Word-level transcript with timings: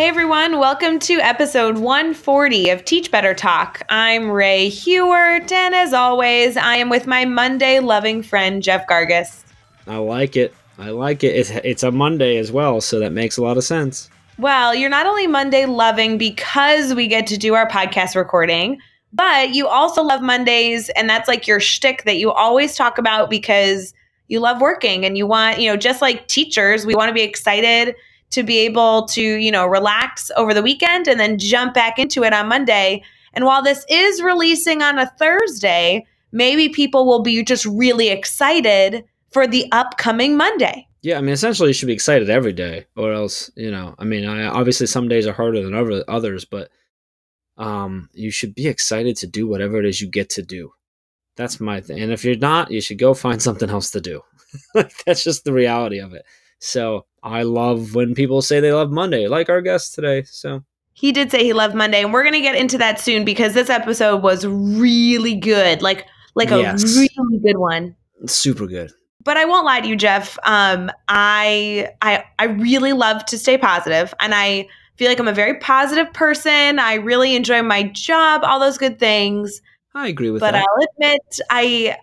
Hey 0.00 0.08
everyone, 0.08 0.58
welcome 0.58 0.98
to 1.00 1.20
episode 1.20 1.76
140 1.76 2.70
of 2.70 2.86
Teach 2.86 3.10
Better 3.10 3.34
Talk. 3.34 3.82
I'm 3.90 4.30
Rae 4.30 4.70
Hughart, 4.70 5.52
and 5.52 5.74
as 5.74 5.92
always, 5.92 6.56
I 6.56 6.76
am 6.76 6.88
with 6.88 7.06
my 7.06 7.26
Monday 7.26 7.80
loving 7.80 8.22
friend 8.22 8.62
Jeff 8.62 8.86
Gargas. 8.86 9.44
I 9.86 9.98
like 9.98 10.36
it. 10.36 10.54
I 10.78 10.88
like 10.88 11.22
it. 11.22 11.36
It's, 11.36 11.50
it's 11.50 11.82
a 11.82 11.90
Monday 11.90 12.38
as 12.38 12.50
well, 12.50 12.80
so 12.80 12.98
that 12.98 13.12
makes 13.12 13.36
a 13.36 13.42
lot 13.42 13.58
of 13.58 13.64
sense. 13.64 14.08
Well, 14.38 14.74
you're 14.74 14.88
not 14.88 15.04
only 15.04 15.26
Monday 15.26 15.66
loving 15.66 16.16
because 16.16 16.94
we 16.94 17.06
get 17.06 17.26
to 17.26 17.36
do 17.36 17.52
our 17.52 17.68
podcast 17.68 18.16
recording, 18.16 18.80
but 19.12 19.50
you 19.50 19.68
also 19.68 20.02
love 20.02 20.22
Mondays, 20.22 20.88
and 20.96 21.10
that's 21.10 21.28
like 21.28 21.46
your 21.46 21.60
shtick 21.60 22.04
that 22.04 22.16
you 22.16 22.32
always 22.32 22.74
talk 22.74 22.96
about 22.96 23.28
because 23.28 23.92
you 24.28 24.40
love 24.40 24.62
working 24.62 25.04
and 25.04 25.18
you 25.18 25.26
want, 25.26 25.60
you 25.60 25.70
know, 25.70 25.76
just 25.76 26.00
like 26.00 26.26
teachers, 26.26 26.86
we 26.86 26.94
want 26.94 27.10
to 27.10 27.14
be 27.14 27.20
excited 27.20 27.94
to 28.30 28.42
be 28.42 28.58
able 28.58 29.06
to, 29.06 29.22
you 29.22 29.50
know, 29.50 29.66
relax 29.66 30.30
over 30.36 30.54
the 30.54 30.62
weekend 30.62 31.08
and 31.08 31.18
then 31.18 31.38
jump 31.38 31.74
back 31.74 31.98
into 31.98 32.22
it 32.24 32.32
on 32.32 32.48
Monday. 32.48 33.02
And 33.32 33.44
while 33.44 33.62
this 33.62 33.84
is 33.88 34.22
releasing 34.22 34.82
on 34.82 34.98
a 34.98 35.10
Thursday, 35.18 36.06
maybe 36.32 36.68
people 36.68 37.06
will 37.06 37.22
be 37.22 37.42
just 37.44 37.66
really 37.66 38.08
excited 38.08 39.04
for 39.32 39.46
the 39.46 39.66
upcoming 39.72 40.36
Monday. 40.36 40.86
Yeah, 41.02 41.16
I 41.16 41.22
mean, 41.22 41.32
essentially, 41.32 41.70
you 41.70 41.74
should 41.74 41.86
be 41.86 41.94
excited 41.94 42.28
every 42.28 42.52
day, 42.52 42.86
or 42.94 43.12
else, 43.12 43.50
you 43.56 43.70
know, 43.70 43.94
I 43.98 44.04
mean, 44.04 44.26
I, 44.26 44.44
obviously 44.44 44.86
some 44.86 45.08
days 45.08 45.26
are 45.26 45.32
harder 45.32 45.62
than 45.62 45.74
other, 45.74 46.04
others, 46.06 46.44
but 46.44 46.70
um, 47.56 48.10
you 48.12 48.30
should 48.30 48.54
be 48.54 48.66
excited 48.66 49.16
to 49.16 49.26
do 49.26 49.48
whatever 49.48 49.78
it 49.78 49.86
is 49.86 50.00
you 50.00 50.08
get 50.08 50.28
to 50.30 50.42
do. 50.42 50.72
That's 51.36 51.58
my 51.58 51.80
thing. 51.80 52.00
And 52.00 52.12
if 52.12 52.24
you're 52.24 52.36
not, 52.36 52.70
you 52.70 52.80
should 52.82 52.98
go 52.98 53.14
find 53.14 53.40
something 53.42 53.70
else 53.70 53.90
to 53.92 54.00
do. 54.00 54.22
That's 54.74 55.24
just 55.24 55.44
the 55.44 55.52
reality 55.52 56.00
of 56.00 56.12
it. 56.12 56.24
So 56.58 57.06
I 57.22 57.42
love 57.42 57.94
when 57.94 58.14
people 58.14 58.42
say 58.42 58.60
they 58.60 58.72
love 58.72 58.90
Monday, 58.90 59.28
like 59.28 59.48
our 59.48 59.60
guest 59.60 59.94
today. 59.94 60.22
So 60.24 60.62
he 60.92 61.12
did 61.12 61.30
say 61.30 61.44
he 61.44 61.52
loved 61.52 61.74
Monday, 61.74 62.02
and 62.02 62.12
we're 62.12 62.24
gonna 62.24 62.40
get 62.40 62.56
into 62.56 62.78
that 62.78 63.00
soon 63.00 63.24
because 63.24 63.54
this 63.54 63.70
episode 63.70 64.22
was 64.22 64.46
really 64.46 65.34
good, 65.34 65.82
like 65.82 66.06
like 66.34 66.50
a 66.50 66.58
yes. 66.58 66.84
really 66.96 67.38
good 67.38 67.58
one. 67.58 67.94
Super 68.26 68.66
good. 68.66 68.92
But 69.22 69.36
I 69.36 69.44
won't 69.44 69.66
lie 69.66 69.80
to 69.80 69.88
you, 69.88 69.96
Jeff. 69.96 70.38
Um, 70.44 70.90
I 71.08 71.90
I 72.02 72.24
I 72.38 72.44
really 72.44 72.92
love 72.92 73.24
to 73.26 73.38
stay 73.38 73.58
positive, 73.58 74.14
and 74.20 74.34
I 74.34 74.68
feel 74.96 75.08
like 75.08 75.18
I'm 75.18 75.28
a 75.28 75.32
very 75.32 75.58
positive 75.58 76.12
person. 76.12 76.78
I 76.78 76.94
really 76.94 77.34
enjoy 77.34 77.62
my 77.62 77.84
job, 77.84 78.42
all 78.44 78.60
those 78.60 78.78
good 78.78 78.98
things. 78.98 79.62
I 79.94 80.08
agree 80.08 80.30
with 80.30 80.40
but 80.40 80.52
that. 80.52 80.64
But 80.64 81.06
I'll 81.06 81.10
admit, 81.10 81.40
I 81.50 81.96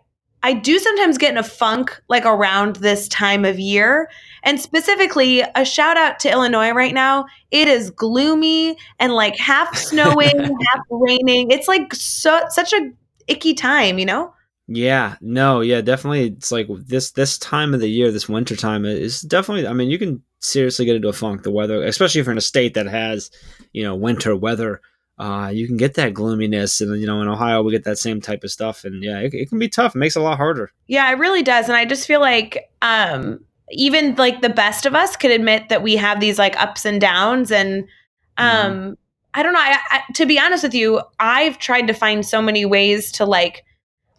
I 0.43 0.53
do 0.53 0.79
sometimes 0.79 1.17
get 1.17 1.31
in 1.31 1.37
a 1.37 1.43
funk 1.43 1.99
like 2.09 2.25
around 2.25 2.77
this 2.77 3.07
time 3.07 3.45
of 3.45 3.59
year. 3.59 4.09
And 4.47 4.61
specifically, 4.61 5.43
a 5.55 5.65
shout 5.65 5.97
out 5.97 6.19
to 6.21 6.31
Illinois 6.31 6.71
right 6.71 6.93
now. 6.93 7.25
It 7.51 7.67
is 7.67 7.89
gloomy 7.89 8.77
and 8.97 9.13
like 9.13 9.37
half 9.37 9.75
snowing, 9.77 10.39
half 10.39 10.85
raining. 10.89 11.51
It's 11.51 11.67
like 11.67 11.93
so, 11.93 12.41
such 12.47 12.71
a 12.71 12.91
icky 13.27 13.53
time, 13.53 13.99
you 13.99 14.05
know? 14.05 14.33
Yeah, 14.69 15.17
no, 15.19 15.59
yeah, 15.59 15.81
definitely. 15.81 16.27
It's 16.27 16.49
like 16.49 16.67
this 16.87 17.11
this 17.11 17.37
time 17.37 17.73
of 17.73 17.81
the 17.81 17.89
year, 17.89 18.09
this 18.09 18.29
winter 18.29 18.55
time 18.55 18.85
is 18.85 19.19
definitely. 19.19 19.67
I 19.67 19.73
mean, 19.73 19.89
you 19.89 19.99
can 19.99 20.23
seriously 20.39 20.85
get 20.85 20.95
into 20.95 21.09
a 21.09 21.13
funk. 21.13 21.43
The 21.43 21.51
weather, 21.51 21.83
especially 21.83 22.21
if 22.21 22.27
you're 22.27 22.31
in 22.31 22.37
a 22.37 22.41
state 22.41 22.73
that 22.75 22.87
has, 22.87 23.29
you 23.73 23.83
know, 23.83 23.95
winter 23.95 24.33
weather 24.33 24.79
uh, 25.19 25.49
you 25.51 25.65
can 25.65 25.77
get 25.77 25.95
that 25.95 26.13
gloominess. 26.13 26.79
And, 26.79 26.99
you 26.99 27.07
know, 27.07 27.21
in 27.21 27.27
Ohio, 27.27 27.63
we 27.63 27.71
get 27.71 27.85
that 27.85 27.97
same 27.97 28.21
type 28.21 28.43
of 28.43 28.51
stuff. 28.51 28.85
And 28.85 29.03
yeah, 29.03 29.19
it, 29.19 29.33
it, 29.33 29.49
can 29.49 29.57
be 29.57 29.67
tough. 29.67 29.95
It 29.95 29.99
makes 29.99 30.15
it 30.15 30.19
a 30.19 30.23
lot 30.23 30.37
harder. 30.37 30.71
Yeah, 30.85 31.09
it 31.11 31.17
really 31.17 31.41
does. 31.41 31.67
And 31.67 31.75
I 31.75 31.85
just 31.85 32.05
feel 32.05 32.21
like 32.21 32.69
um, 32.83 33.43
even 33.71 34.15
like 34.15 34.41
the 34.41 34.49
best 34.49 34.85
of 34.85 34.95
us 34.95 35.15
could 35.15 35.31
admit 35.31 35.69
that 35.69 35.83
we 35.83 35.95
have 35.95 36.19
these 36.19 36.39
like 36.39 36.59
ups 36.61 36.85
and 36.85 37.01
downs. 37.01 37.51
And 37.51 37.85
um, 38.37 38.71
mm-hmm. 38.71 38.93
I 39.33 39.43
don't 39.43 39.53
know. 39.53 39.59
I, 39.59 39.77
I, 39.89 40.01
to 40.13 40.25
be 40.25 40.39
honest 40.39 40.63
with 40.63 40.73
you, 40.73 41.01
I've 41.19 41.57
tried 41.57 41.87
to 41.87 41.93
find 41.93 42.25
so 42.25 42.41
many 42.41 42.65
ways 42.65 43.11
to 43.13 43.25
like, 43.25 43.63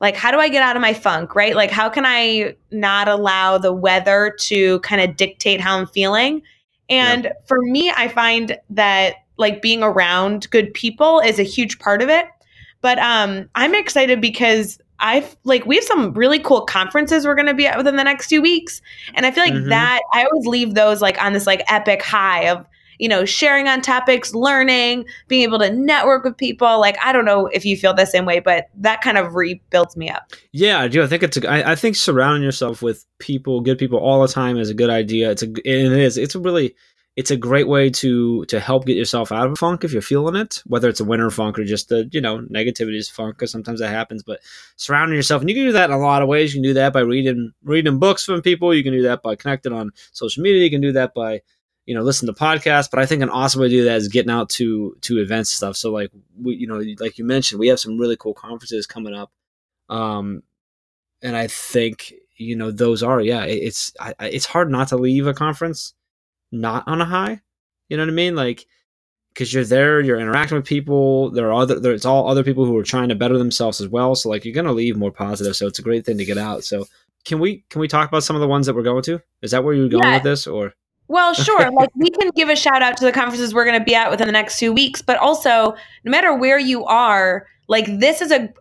like 0.01 0.15
how 0.15 0.31
do 0.31 0.39
i 0.39 0.49
get 0.49 0.63
out 0.63 0.77
of 0.77 0.81
my 0.81 0.95
funk 0.95 1.35
right 1.35 1.57
like 1.57 1.73
how 1.73 1.89
can 1.89 2.05
i 2.07 2.55
not 2.71 3.09
allow 3.09 3.59
the 3.59 3.73
weather 3.73 4.33
to 4.39 4.79
kind 4.79 5.03
of 5.03 5.17
dictate 5.17 5.61
how 5.61 5.77
i'm 5.77 5.89
feeling 5.89 6.41
and 6.89 7.25
yep. 7.25 7.49
for 7.49 7.61
me 7.63 7.91
i 7.97 8.07
find 8.07 8.57
that 8.71 9.17
like 9.39 9.63
being 9.63 9.83
around 9.83 10.51
good 10.51 10.75
people 10.75 11.21
is 11.21 11.39
a 11.39 11.45
huge 11.45 11.79
part 11.79 12.03
of 12.03 12.11
it. 12.11 12.27
But 12.81 12.99
um, 12.99 13.49
I'm 13.55 13.75
excited 13.75 14.21
because 14.21 14.79
I've 15.01 15.37
like 15.45 15.65
we 15.67 15.77
have 15.77 15.85
some 15.85 16.13
really 16.13 16.39
cool 16.39 16.63
conferences 16.63 17.25
we're 17.25 17.35
going 17.35 17.47
to 17.47 17.55
be 17.55 17.67
at 17.67 17.77
within 17.77 17.97
the 17.97 18.05
next 18.05 18.29
two 18.29 18.43
weeks, 18.43 18.81
and 19.15 19.25
I 19.25 19.31
feel 19.31 19.45
like 19.45 19.55
mm-hmm. 19.55 19.69
that 19.69 20.01
I 20.13 20.25
always 20.25 20.47
leave 20.47 20.75
those 20.75 21.01
like 21.01 21.23
on 21.23 21.33
this 21.33 21.47
like 21.47 21.63
epic 21.69 22.03
high 22.03 22.49
of 22.49 22.67
you 22.99 23.09
know 23.09 23.25
sharing 23.25 23.69
on 23.69 23.81
topics, 23.81 24.35
learning, 24.35 25.05
being 25.29 25.43
able 25.43 25.59
to 25.61 25.73
network 25.73 26.25
with 26.25 26.37
people. 26.37 26.81
Like 26.81 26.97
I 27.03 27.13
don't 27.13 27.25
know 27.25 27.47
if 27.47 27.65
you 27.65 27.77
feel 27.77 27.95
the 27.95 28.07
same 28.07 28.25
way, 28.25 28.41
but 28.41 28.69
that 28.77 29.01
kind 29.01 29.19
of 29.19 29.35
rebuilds 29.35 29.97
me 29.97 30.11
up. 30.11 30.33
Yeah, 30.53 30.81
I 30.81 30.89
do. 30.89 31.03
I 31.03 31.07
think 31.07 31.23
it's 31.23 31.37
a, 31.37 31.49
I, 31.49 31.73
I 31.73 31.75
think 31.77 31.97
surrounding 31.97 32.43
yourself 32.43 32.83
with 32.83 33.05
people, 33.19 33.61
good 33.61 33.79
people 33.79 33.99
all 33.99 34.21
the 34.21 34.29
time 34.29 34.59
is 34.59 34.71
a 34.71 34.75
good 34.75 34.91
idea. 34.91 35.31
It's 35.31 35.43
a 35.43 35.51
it 35.65 35.93
is 35.93 36.19
it's 36.19 36.35
a 36.35 36.41
really 36.41 36.75
it's 37.19 37.33
a 37.33 37.37
great 37.37 37.67
way 37.67 37.91
to 37.91 38.45
to 38.45 38.61
help 38.61 38.87
get 38.87 38.97
yourself 38.97 39.33
out 39.33 39.47
of 39.47 39.53
a 39.53 39.57
funk 39.57 39.83
if 39.83 39.93
you're 39.93 40.01
feeling 40.01 40.37
it, 40.37 40.63
whether 40.67 40.89
it's 40.89 41.01
a 41.01 41.05
winter 41.05 41.29
funk 41.31 41.59
or 41.59 41.65
just 41.65 41.89
the 41.89 42.09
you 42.13 42.21
know 42.21 42.39
negativity 42.43 42.95
is 42.97 43.09
funk, 43.09 43.35
because 43.35 43.51
sometimes 43.51 43.81
that 43.81 43.89
happens. 43.89 44.23
But 44.23 44.39
surrounding 44.77 45.17
yourself, 45.17 45.43
and 45.43 45.51
you 45.51 45.57
can 45.57 45.65
do 45.65 45.73
that 45.73 45.91
in 45.91 45.97
a 45.97 45.99
lot 45.99 46.23
of 46.23 46.29
ways. 46.29 46.55
You 46.55 46.59
can 46.59 46.71
do 46.71 46.75
that 46.75 46.93
by 46.93 47.01
reading 47.01 47.51
reading 47.65 47.99
books 47.99 48.25
from 48.25 48.41
people. 48.41 48.73
You 48.73 48.85
can 48.85 48.93
do 48.93 49.03
that 49.03 49.25
by 49.25 49.35
connecting 49.35 49.73
on 49.73 49.91
social 50.13 50.45
media. 50.45 50.63
You 50.63 50.71
can 50.71 50.81
do 50.81 50.93
that 50.93 51.13
by 51.13 51.43
you 51.87 51.95
know 51.97 52.03
listen 52.03 52.29
to 52.29 52.33
podcasts. 52.33 52.89
But 52.89 53.01
I 53.01 53.07
think 53.07 53.21
an 53.23 53.31
awesome 53.31 53.63
way 53.63 53.69
to 53.69 53.75
do 53.75 53.85
that 53.87 53.97
is 53.97 54.07
getting 54.07 54.31
out 54.31 54.49
to 54.51 54.97
to 55.01 55.19
events 55.19 55.51
and 55.51 55.57
stuff. 55.57 55.77
So 55.77 55.91
like 55.91 56.13
we 56.41 56.55
you 56.55 56.69
know 56.69 56.81
like 57.01 57.19
you 57.19 57.25
mentioned, 57.25 57.59
we 57.59 57.67
have 57.67 57.81
some 57.81 57.99
really 57.99 58.17
cool 58.17 58.35
conferences 58.35 58.87
coming 58.87 59.15
up, 59.15 59.33
um, 59.89 60.45
and 61.21 61.37
I 61.37 61.49
think 61.49 62.15
you 62.37 62.55
know 62.55 62.71
those 62.71 63.03
are 63.03 63.21
yeah 63.21 63.43
it's 63.43 63.93
I, 63.99 64.15
it's 64.21 64.47
hard 64.47 64.71
not 64.71 64.87
to 64.89 64.97
leave 64.97 65.27
a 65.27 65.35
conference 65.35 65.95
not 66.53 66.87
on 66.87 67.01
a 67.01 67.05
high. 67.05 67.41
You 67.89 67.97
know 67.97 68.03
what 68.05 68.11
I 68.11 68.15
mean? 68.15 68.37
Like, 68.37 68.67
because 69.33 69.53
you're 69.53 69.65
there, 69.65 70.01
you're 70.01 70.19
interacting 70.19 70.57
with 70.57 70.67
people. 70.67 71.31
There 71.31 71.49
are 71.49 71.63
other, 71.63 71.79
there's 71.79 72.05
all 72.05 72.29
other 72.29 72.43
people 72.43 72.65
who 72.65 72.77
are 72.77 72.83
trying 72.83 73.09
to 73.09 73.15
better 73.15 73.39
themselves 73.39 73.81
as 73.81 73.89
well. 73.89 74.15
So 74.15 74.29
like, 74.29 74.45
you're 74.45 74.55
gonna 74.55 74.73
leave 74.73 74.97
more 74.97 75.13
positive. 75.13 75.57
So 75.57 75.67
it's 75.67 75.79
a 75.79 75.83
great 75.83 76.05
thing 76.05 76.19
to 76.19 76.25
get 76.25 76.39
out. 76.39 76.65
So 76.65 76.87
can 77.25 77.39
we 77.39 77.65
can 77.71 77.81
we 77.81 77.89
talk 77.89 78.09
about 78.09 78.25
some 78.25 78.37
of 78.37 78.41
the 78.41 78.49
ones 78.49 78.67
that 78.67 78.75
we're 78.75 78.83
going 78.83 79.03
to? 79.05 79.21
Is 79.43 79.51
that 79.51 79.63
where 79.65 79.75
you're 79.75 79.89
going 79.89 80.05
yeah. 80.05 80.15
with 80.15 80.23
this, 80.23 80.47
or? 80.47 80.73
Well, 81.09 81.33
sure. 81.35 81.71
like 81.71 81.91
we 81.95 82.11
can 82.11 82.31
give 82.35 82.49
a 82.49 82.57
shout 82.57 82.83
out 82.83 82.97
to 82.99 83.05
the 83.05 83.13
conferences 83.13 83.55
we're 83.55 83.65
going 83.65 83.79
to 83.79 83.85
be 83.85 83.95
at 83.95 84.11
within 84.11 84.27
the 84.27 84.33
next 84.33 84.59
two 84.59 84.73
weeks, 84.73 85.01
but 85.01 85.17
also 85.17 85.75
no 86.05 86.11
matter 86.11 86.35
where 86.35 86.59
you 86.59 86.85
are, 86.85 87.47
like 87.69 87.87
this 87.99 88.23
is 88.23 88.33
a 88.33 88.53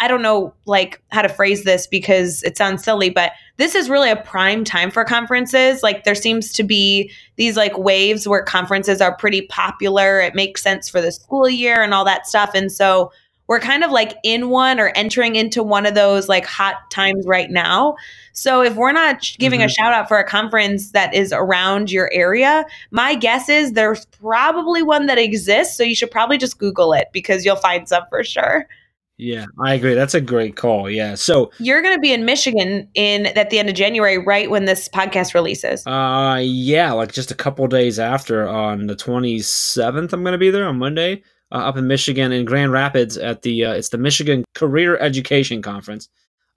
I 0.00 0.08
don't 0.08 0.22
know 0.22 0.54
like 0.64 1.00
how 1.12 1.22
to 1.22 1.28
phrase 1.28 1.64
this 1.64 1.86
because 1.86 2.42
it 2.42 2.56
sounds 2.56 2.82
silly, 2.82 3.10
but 3.10 3.32
this 3.58 3.74
is 3.74 3.90
really 3.90 4.10
a 4.10 4.16
prime 4.16 4.64
time 4.64 4.90
for 4.90 5.04
conferences. 5.04 5.82
Like 5.82 6.04
there 6.04 6.14
seems 6.14 6.52
to 6.54 6.62
be 6.62 7.10
these 7.36 7.56
like 7.56 7.76
waves 7.78 8.26
where 8.26 8.42
conferences 8.42 9.00
are 9.00 9.14
pretty 9.16 9.42
popular. 9.42 10.18
It 10.20 10.34
makes 10.34 10.62
sense 10.62 10.88
for 10.88 11.00
the 11.00 11.12
school 11.12 11.48
year 11.48 11.82
and 11.82 11.92
all 11.92 12.04
that 12.06 12.26
stuff. 12.26 12.50
And 12.54 12.72
so 12.72 13.12
we're 13.46 13.60
kind 13.60 13.84
of 13.84 13.90
like 13.90 14.16
in 14.22 14.48
one 14.48 14.80
or 14.80 14.92
entering 14.94 15.36
into 15.36 15.62
one 15.62 15.86
of 15.86 15.94
those 15.94 16.28
like 16.28 16.46
hot 16.46 16.90
times 16.90 17.26
right 17.26 17.50
now. 17.50 17.96
So 18.32 18.62
if 18.62 18.74
we're 18.74 18.92
not 18.92 19.22
giving 19.38 19.60
mm-hmm. 19.60 19.66
a 19.66 19.70
shout 19.70 19.92
out 19.92 20.08
for 20.08 20.18
a 20.18 20.24
conference 20.24 20.92
that 20.92 21.14
is 21.14 21.32
around 21.32 21.90
your 21.90 22.10
area, 22.12 22.64
my 22.90 23.14
guess 23.14 23.48
is 23.48 23.72
there's 23.72 24.06
probably 24.06 24.82
one 24.82 25.06
that 25.06 25.18
exists. 25.18 25.76
So 25.76 25.82
you 25.82 25.94
should 25.94 26.10
probably 26.10 26.38
just 26.38 26.58
Google 26.58 26.92
it 26.92 27.08
because 27.12 27.44
you'll 27.44 27.56
find 27.56 27.88
some 27.88 28.04
for 28.08 28.24
sure. 28.24 28.66
Yeah, 29.16 29.46
I 29.60 29.74
agree. 29.74 29.94
That's 29.94 30.14
a 30.14 30.20
great 30.20 30.56
call. 30.56 30.90
Yeah. 30.90 31.14
So 31.14 31.52
you're 31.60 31.82
going 31.82 31.94
to 31.94 32.00
be 32.00 32.12
in 32.12 32.24
Michigan 32.24 32.88
in 32.94 33.26
at 33.26 33.50
the 33.50 33.60
end 33.60 33.68
of 33.68 33.76
January, 33.76 34.18
right 34.18 34.50
when 34.50 34.64
this 34.64 34.88
podcast 34.88 35.34
releases. 35.34 35.86
Uh, 35.86 36.40
yeah, 36.42 36.90
like 36.92 37.12
just 37.12 37.30
a 37.30 37.34
couple 37.36 37.64
days 37.68 38.00
after 38.00 38.48
on 38.48 38.88
the 38.88 38.96
27th, 38.96 40.12
I'm 40.12 40.24
going 40.24 40.32
to 40.32 40.38
be 40.38 40.50
there 40.50 40.66
on 40.66 40.78
Monday 40.78 41.22
uh, 41.54 41.58
up 41.58 41.76
in 41.76 41.86
Michigan 41.86 42.32
in 42.32 42.44
Grand 42.44 42.72
Rapids 42.72 43.16
at 43.16 43.42
the 43.42 43.64
uh, 43.64 43.72
it's 43.72 43.90
the 43.90 43.98
Michigan 43.98 44.44
Career 44.54 44.98
Education 44.98 45.62
Conference. 45.62 46.08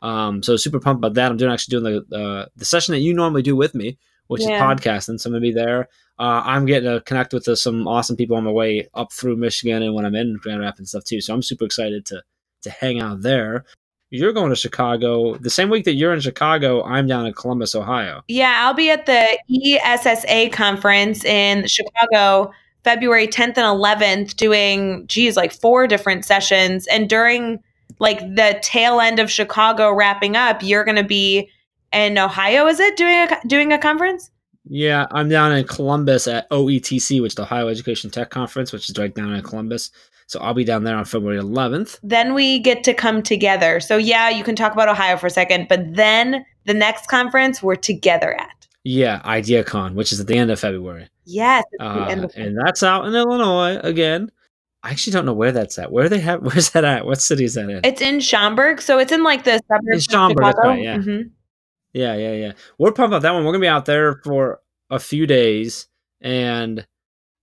Um, 0.01 0.41
so 0.43 0.57
super 0.57 0.79
pumped 0.79 0.99
about 0.99 1.13
that. 1.13 1.31
I'm 1.31 1.37
doing 1.37 1.51
actually 1.51 1.79
doing 1.79 2.03
the 2.09 2.17
uh, 2.17 2.45
the 2.55 2.65
session 2.65 2.93
that 2.93 2.99
you 2.99 3.13
normally 3.13 3.43
do 3.43 3.55
with 3.55 3.75
me, 3.75 3.97
which 4.25 4.41
yeah. 4.41 4.55
is 4.55 4.61
podcasting. 4.61 5.19
So 5.19 5.29
I'm 5.29 5.33
gonna 5.33 5.41
be 5.41 5.51
there. 5.51 5.87
Uh, 6.19 6.41
I'm 6.43 6.65
getting 6.65 6.89
to 6.89 6.99
connect 7.01 7.31
with 7.31 7.47
uh, 7.47 7.55
some 7.55 7.87
awesome 7.87 8.15
people 8.15 8.35
on 8.35 8.43
my 8.43 8.51
way 8.51 8.87
up 8.95 9.13
through 9.13 9.37
Michigan 9.37 9.83
and 9.83 9.93
when 9.93 10.03
I'm 10.03 10.15
in 10.15 10.37
Grand 10.41 10.61
Rapids 10.61 10.79
and 10.79 10.87
stuff 10.89 11.03
too. 11.03 11.21
So 11.21 11.33
I'm 11.33 11.43
super 11.43 11.65
excited 11.65 12.05
to 12.07 12.23
to 12.63 12.71
hang 12.71 12.99
out 12.99 13.21
there. 13.21 13.65
you're 14.09 14.33
going 14.33 14.49
to 14.49 14.55
Chicago 14.55 15.35
the 15.35 15.49
same 15.51 15.69
week 15.69 15.85
that 15.85 15.93
you're 15.93 16.13
in 16.13 16.21
Chicago. 16.21 16.83
I'm 16.83 17.05
down 17.05 17.27
in 17.27 17.33
Columbus, 17.33 17.75
Ohio. 17.75 18.23
Yeah, 18.27 18.61
I'll 18.63 18.73
be 18.73 18.89
at 18.89 19.05
the 19.05 19.37
ESSA 19.47 20.49
conference 20.49 21.23
in 21.23 21.67
Chicago 21.67 22.51
February 22.87 23.27
10th 23.27 23.57
and 23.57 23.57
11th 23.57 24.37
doing 24.37 25.05
geez 25.07 25.35
like 25.35 25.51
four 25.51 25.87
different 25.87 26.23
sessions 26.23 26.87
and 26.87 27.09
during 27.09 27.61
like 27.99 28.19
the 28.19 28.57
tail 28.61 29.01
end 29.01 29.19
of 29.19 29.29
Chicago 29.29 29.91
wrapping 29.91 30.37
up, 30.37 30.63
you're 30.63 30.85
going 30.85 30.95
to 30.95 31.03
be 31.03 31.49
in 31.91 32.17
Ohio 32.17 32.65
is 32.65 32.79
it 32.79 32.95
doing 32.95 33.13
a 33.13 33.37
doing 33.45 33.73
a 33.73 33.77
conference? 33.77 34.31
Yeah, 34.69 35.05
I'm 35.11 35.27
down 35.27 35.51
in 35.51 35.67
Columbus 35.67 36.29
at 36.29 36.49
OETC, 36.49 37.21
which 37.21 37.31
is 37.31 37.35
the 37.35 37.41
Ohio 37.41 37.67
Education 37.67 38.09
Tech 38.09 38.29
Conference, 38.29 38.71
which 38.71 38.89
is 38.89 38.97
right 38.97 39.13
down 39.13 39.33
in 39.33 39.41
Columbus. 39.41 39.91
So 40.27 40.39
I'll 40.39 40.53
be 40.53 40.63
down 40.63 40.85
there 40.85 40.95
on 40.95 41.03
February 41.03 41.41
11th. 41.41 41.99
Then 42.03 42.33
we 42.33 42.57
get 42.59 42.85
to 42.85 42.93
come 42.93 43.21
together. 43.21 43.81
So 43.81 43.97
yeah, 43.97 44.29
you 44.29 44.45
can 44.45 44.55
talk 44.55 44.71
about 44.71 44.87
Ohio 44.87 45.17
for 45.17 45.27
a 45.27 45.29
second, 45.29 45.67
but 45.67 45.93
then 45.93 46.45
the 46.63 46.73
next 46.73 47.07
conference 47.07 47.61
we're 47.61 47.75
together 47.75 48.33
at. 48.39 48.65
Yeah, 48.85 49.21
IdeaCon, 49.25 49.95
which 49.95 50.13
is 50.13 50.21
at 50.21 50.27
the 50.27 50.37
end 50.37 50.51
of 50.51 50.59
February. 50.61 51.09
Yes, 51.27 51.65
uh, 51.79 52.27
and 52.35 52.57
that's 52.57 52.83
out 52.83 53.05
in 53.05 53.13
Illinois 53.13 53.79
again. 53.83 54.31
I 54.83 54.91
actually 54.91 55.13
don't 55.13 55.25
know 55.25 55.33
where 55.33 55.51
that's 55.51 55.77
at. 55.77 55.91
Where 55.91 56.07
they 56.07 56.19
have? 56.19 56.41
Where's 56.41 56.69
that 56.71 56.85
at? 56.85 57.05
What 57.05 57.21
city 57.21 57.43
is 57.43 57.55
that 57.55 57.69
in? 57.69 57.81
It's 57.83 58.01
in 58.01 58.21
Schaumburg, 58.21 58.81
so 58.81 58.99
it's 58.99 59.11
in 59.11 59.23
like 59.23 59.43
the 59.43 59.61
suburbs 59.67 59.87
in 59.91 59.99
Schaumburg, 59.99 60.45
of 60.45 60.49
Chicago. 60.51 60.69
Right, 60.69 60.83
yeah. 60.83 60.97
Mm-hmm. 60.97 61.27
yeah, 61.93 62.15
yeah, 62.15 62.33
yeah. 62.33 62.51
We're 62.77 62.93
pumped 62.93 63.09
about 63.09 63.23
that 63.23 63.33
one. 63.33 63.43
We're 63.43 63.51
gonna 63.51 63.61
be 63.61 63.67
out 63.67 63.85
there 63.85 64.21
for 64.23 64.61
a 64.89 64.99
few 64.99 65.27
days, 65.27 65.87
and 66.21 66.87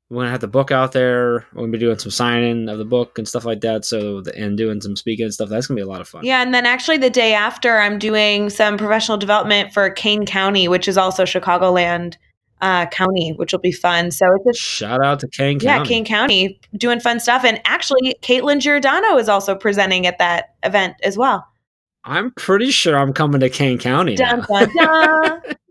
we're 0.08 0.22
gonna 0.22 0.30
have 0.30 0.40
the 0.40 0.48
book 0.48 0.70
out 0.70 0.92
there. 0.92 1.44
We're 1.52 1.62
gonna 1.62 1.72
be 1.72 1.78
doing 1.78 1.98
some 1.98 2.10
signing 2.10 2.68
of 2.70 2.78
the 2.78 2.84
book 2.84 3.18
and 3.18 3.28
stuff 3.28 3.44
like 3.44 3.60
that. 3.60 3.84
So 3.84 4.22
and 4.34 4.56
doing 4.56 4.80
some 4.80 4.96
speaking 4.96 5.24
and 5.24 5.34
stuff. 5.34 5.48
That's 5.50 5.66
gonna 5.66 5.76
be 5.76 5.82
a 5.82 5.86
lot 5.86 6.00
of 6.00 6.08
fun. 6.08 6.24
Yeah, 6.24 6.40
and 6.40 6.54
then 6.54 6.64
actually 6.64 6.96
the 6.96 7.10
day 7.10 7.34
after, 7.34 7.78
I'm 7.78 7.98
doing 7.98 8.48
some 8.48 8.78
professional 8.78 9.18
development 9.18 9.74
for 9.74 9.90
Kane 9.90 10.24
County, 10.24 10.68
which 10.68 10.88
is 10.88 10.96
also 10.96 11.24
Chicagoland 11.24 12.16
uh, 12.64 12.86
County, 12.86 13.34
which 13.36 13.52
will 13.52 13.60
be 13.60 13.70
fun. 13.70 14.10
So 14.10 14.26
it's 14.36 14.58
a 14.58 14.58
shout 14.58 15.04
out 15.04 15.20
to 15.20 15.28
Kane 15.28 15.60
County. 15.60 15.66
Yeah, 15.66 15.84
Kane 15.84 16.04
County 16.04 16.60
doing 16.78 16.98
fun 16.98 17.20
stuff. 17.20 17.44
And 17.44 17.60
actually, 17.66 18.16
Caitlin 18.22 18.60
Giordano 18.60 19.18
is 19.18 19.28
also 19.28 19.54
presenting 19.54 20.06
at 20.06 20.18
that 20.18 20.54
event 20.62 20.94
as 21.02 21.18
well. 21.18 21.46
I'm 22.04 22.30
pretty 22.32 22.70
sure 22.70 22.96
I'm 22.96 23.12
coming 23.12 23.40
to 23.40 23.50
Kane 23.50 23.78
County. 23.78 24.16
Dun, 24.16 24.44
dun, 24.48 24.70
dun. 24.74 25.42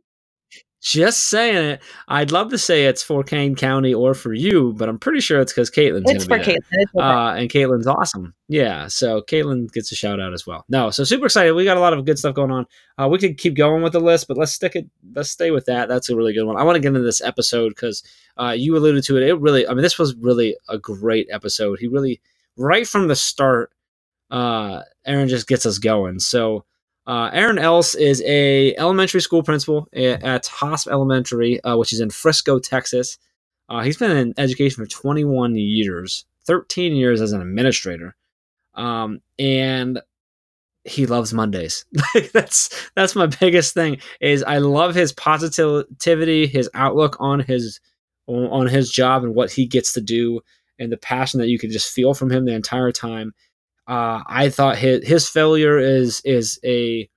Just 0.84 1.30
saying 1.30 1.66
it. 1.66 1.82
I'd 2.10 2.34
love 2.34 2.50
to 2.50 2.58
say 2.58 2.88
it's 2.88 3.02
for 3.02 3.24
Kane 3.24 3.56
County 3.56 3.94
or 3.94 4.14
for 4.14 4.34
you, 4.34 4.74
but 4.74 4.90
I'm 4.90 5.00
pretty 5.00 5.22
sure 5.22 5.40
it's 5.40 5.54
because 5.54 5.72
Caitlin's 5.72 6.12
It's 6.12 6.26
for 6.26 6.38
Caitlin. 6.38 6.58
Uh, 7.00 7.36
and 7.38 7.50
Caitlin's 7.50 7.88
awesome. 7.88 8.34
Yeah. 8.50 8.88
So 8.88 9.22
Caitlin 9.22 9.72
gets 9.72 9.94
a 9.94 9.96
shout 9.96 10.20
out 10.20 10.34
as 10.34 10.46
well. 10.46 10.66
No, 10.68 10.90
so 10.90 11.06
super 11.06 11.28
excited. 11.28 11.54
We 11.54 11.64
got 11.64 11.78
a 11.78 11.80
lot 11.80 11.94
of 11.94 12.04
good 12.04 12.20
stuff 12.20 12.36
going 12.36 12.52
on. 12.52 12.66
Uh, 12.98 13.08
we 13.08 13.18
could 13.18 13.38
keep 13.38 13.56
going 13.56 13.82
with 13.82 13.94
the 13.94 14.02
list, 14.02 14.28
but 14.28 14.38
let's 14.38 14.52
stick 14.52 14.76
it. 14.76 14.86
Let's 15.16 15.30
stay 15.30 15.52
with 15.52 15.68
that. 15.68 15.88
That's 15.88 16.10
a 16.10 16.18
really 16.18 16.34
good 16.34 16.44
one. 16.44 16.58
I 16.58 16.64
want 16.64 16.76
to 16.76 16.82
get 16.82 16.90
into 16.90 17.00
this 17.00 17.22
episode 17.22 17.70
because 17.70 18.04
uh, 18.38 18.54
you 18.56 18.76
alluded 18.76 19.06
to 19.06 19.16
it. 19.16 19.24
It 19.24 19.40
really, 19.40 19.66
I 19.66 19.74
mean, 19.74 19.84
this 19.84 19.98
was 19.98 20.16
really 20.18 20.58
a 20.68 20.78
great 20.78 21.30
episode. 21.32 21.80
He 21.80 21.88
really, 21.88 22.20
right 22.58 22.86
from 22.86 23.08
the 23.08 23.16
start, 23.16 23.72
uh, 24.32 24.82
Aaron 25.06 25.30
just 25.30 25.48
gets 25.48 25.66
us 25.66 25.78
going. 25.78 26.20
So, 26.20 26.66
uh, 27.06 27.30
Aaron 27.34 27.58
Else 27.58 27.96
is 27.96 28.22
a 28.26 28.76
elementary 28.78 29.22
school 29.22 29.44
principal 29.44 29.88
at 29.94 30.46
Hosp 30.46 30.88
Elementary, 30.88 31.62
uh, 31.64 31.78
which 31.78 31.92
is 31.92 32.00
in 32.00 32.10
Frisco, 32.10 32.60
Texas. 32.60 33.18
Uh, 33.70 33.82
he's 33.82 33.98
been 33.98 34.16
in 34.16 34.34
education 34.38 34.84
for 34.84 34.90
21 34.90 35.56
years, 35.56 36.26
13 36.46 36.96
years 36.96 37.22
as 37.22 37.34
an 37.34 37.42
administrator, 37.42 38.16
um, 38.76 39.22
and 39.38 40.00
he 40.86 41.06
loves 41.06 41.34
Mondays. 41.34 41.86
that's 42.34 42.90
that's 42.96 43.16
my 43.16 43.26
biggest 43.26 43.74
thing. 43.74 43.98
Is 44.22 44.44
I 44.44 44.60
love 44.60 44.96
his 44.96 45.12
positivity, 45.14 46.48
his 46.48 46.70
outlook 46.74 47.18
on 47.20 47.42
his 47.42 47.80
on 48.28 48.68
his 48.68 48.90
job 48.90 49.24
and 49.24 49.36
what 49.36 49.52
he 49.52 49.66
gets 49.66 49.94
to 49.94 50.02
do, 50.02 50.40
and 50.80 50.92
the 50.92 50.98
passion 50.98 51.40
that 51.40 51.50
you 51.50 51.60
can 51.60 51.72
just 51.72 51.92
feel 51.92 52.14
from 52.14 52.32
him 52.32 52.46
the 52.46 52.54
entire 52.54 52.92
time. 52.92 53.34
Uh, 53.88 54.22
I 54.26 54.50
thought 54.50 54.78
his 54.78 55.06
his 55.06 55.28
failure 55.28 55.78
is 55.78 56.22
is 56.24 56.60
a 56.64 57.10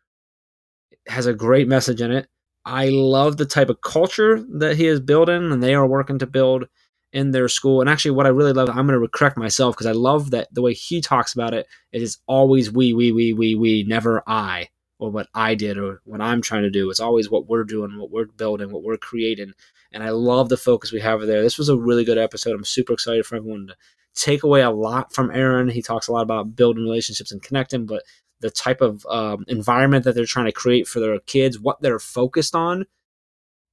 has 1.06 1.26
a 1.26 1.34
great 1.34 1.68
message 1.68 2.00
in 2.00 2.10
it. 2.10 2.28
I 2.64 2.88
love 2.88 3.36
the 3.36 3.46
type 3.46 3.68
of 3.68 3.80
culture 3.80 4.44
that 4.58 4.76
he 4.76 4.86
is 4.86 5.00
building, 5.00 5.52
and 5.52 5.62
they 5.62 5.74
are 5.74 5.86
working 5.86 6.18
to 6.18 6.26
build 6.26 6.66
in 7.12 7.30
their 7.30 7.48
school. 7.48 7.80
And 7.80 7.88
actually, 7.88 8.10
what 8.10 8.26
I 8.26 8.30
really 8.30 8.52
love, 8.52 8.68
I'm 8.68 8.86
going 8.86 9.00
to 9.00 9.08
correct 9.08 9.36
myself 9.36 9.76
because 9.76 9.86
I 9.86 9.92
love 9.92 10.32
that 10.32 10.48
the 10.52 10.62
way 10.62 10.74
he 10.74 11.00
talks 11.00 11.32
about 11.32 11.54
it. 11.54 11.66
It 11.92 12.02
is 12.02 12.18
always 12.26 12.72
we, 12.72 12.92
we, 12.92 13.12
we, 13.12 13.32
we, 13.32 13.54
we, 13.54 13.84
never 13.84 14.22
I 14.26 14.68
or 14.98 15.10
what 15.10 15.28
I 15.34 15.54
did 15.54 15.78
or 15.78 16.00
what 16.04 16.20
I'm 16.20 16.42
trying 16.42 16.62
to 16.62 16.70
do. 16.70 16.90
It's 16.90 17.00
always 17.00 17.30
what 17.30 17.48
we're 17.48 17.64
doing, 17.64 17.98
what 17.98 18.10
we're 18.10 18.26
building, 18.26 18.72
what 18.72 18.82
we're 18.82 18.96
creating. 18.96 19.52
And 19.92 20.02
I 20.02 20.10
love 20.10 20.48
the 20.48 20.56
focus 20.56 20.92
we 20.92 21.00
have 21.00 21.20
there. 21.20 21.42
This 21.42 21.58
was 21.58 21.68
a 21.68 21.76
really 21.76 22.04
good 22.04 22.18
episode. 22.18 22.54
I'm 22.54 22.64
super 22.64 22.92
excited 22.92 23.24
for 23.24 23.36
everyone 23.36 23.68
to 23.68 23.76
take 24.16 24.42
away 24.42 24.62
a 24.62 24.70
lot 24.70 25.12
from 25.12 25.30
Aaron. 25.30 25.68
He 25.68 25.82
talks 25.82 26.08
a 26.08 26.12
lot 26.12 26.22
about 26.22 26.56
building 26.56 26.82
relationships 26.82 27.30
and 27.30 27.42
connecting, 27.42 27.86
but 27.86 28.02
the 28.40 28.50
type 28.50 28.80
of 28.80 29.06
um, 29.06 29.44
environment 29.48 30.04
that 30.04 30.14
they're 30.14 30.24
trying 30.24 30.46
to 30.46 30.52
create 30.52 30.88
for 30.88 31.00
their 31.00 31.18
kids, 31.20 31.60
what 31.60 31.80
they're 31.80 31.98
focused 31.98 32.54
on. 32.54 32.86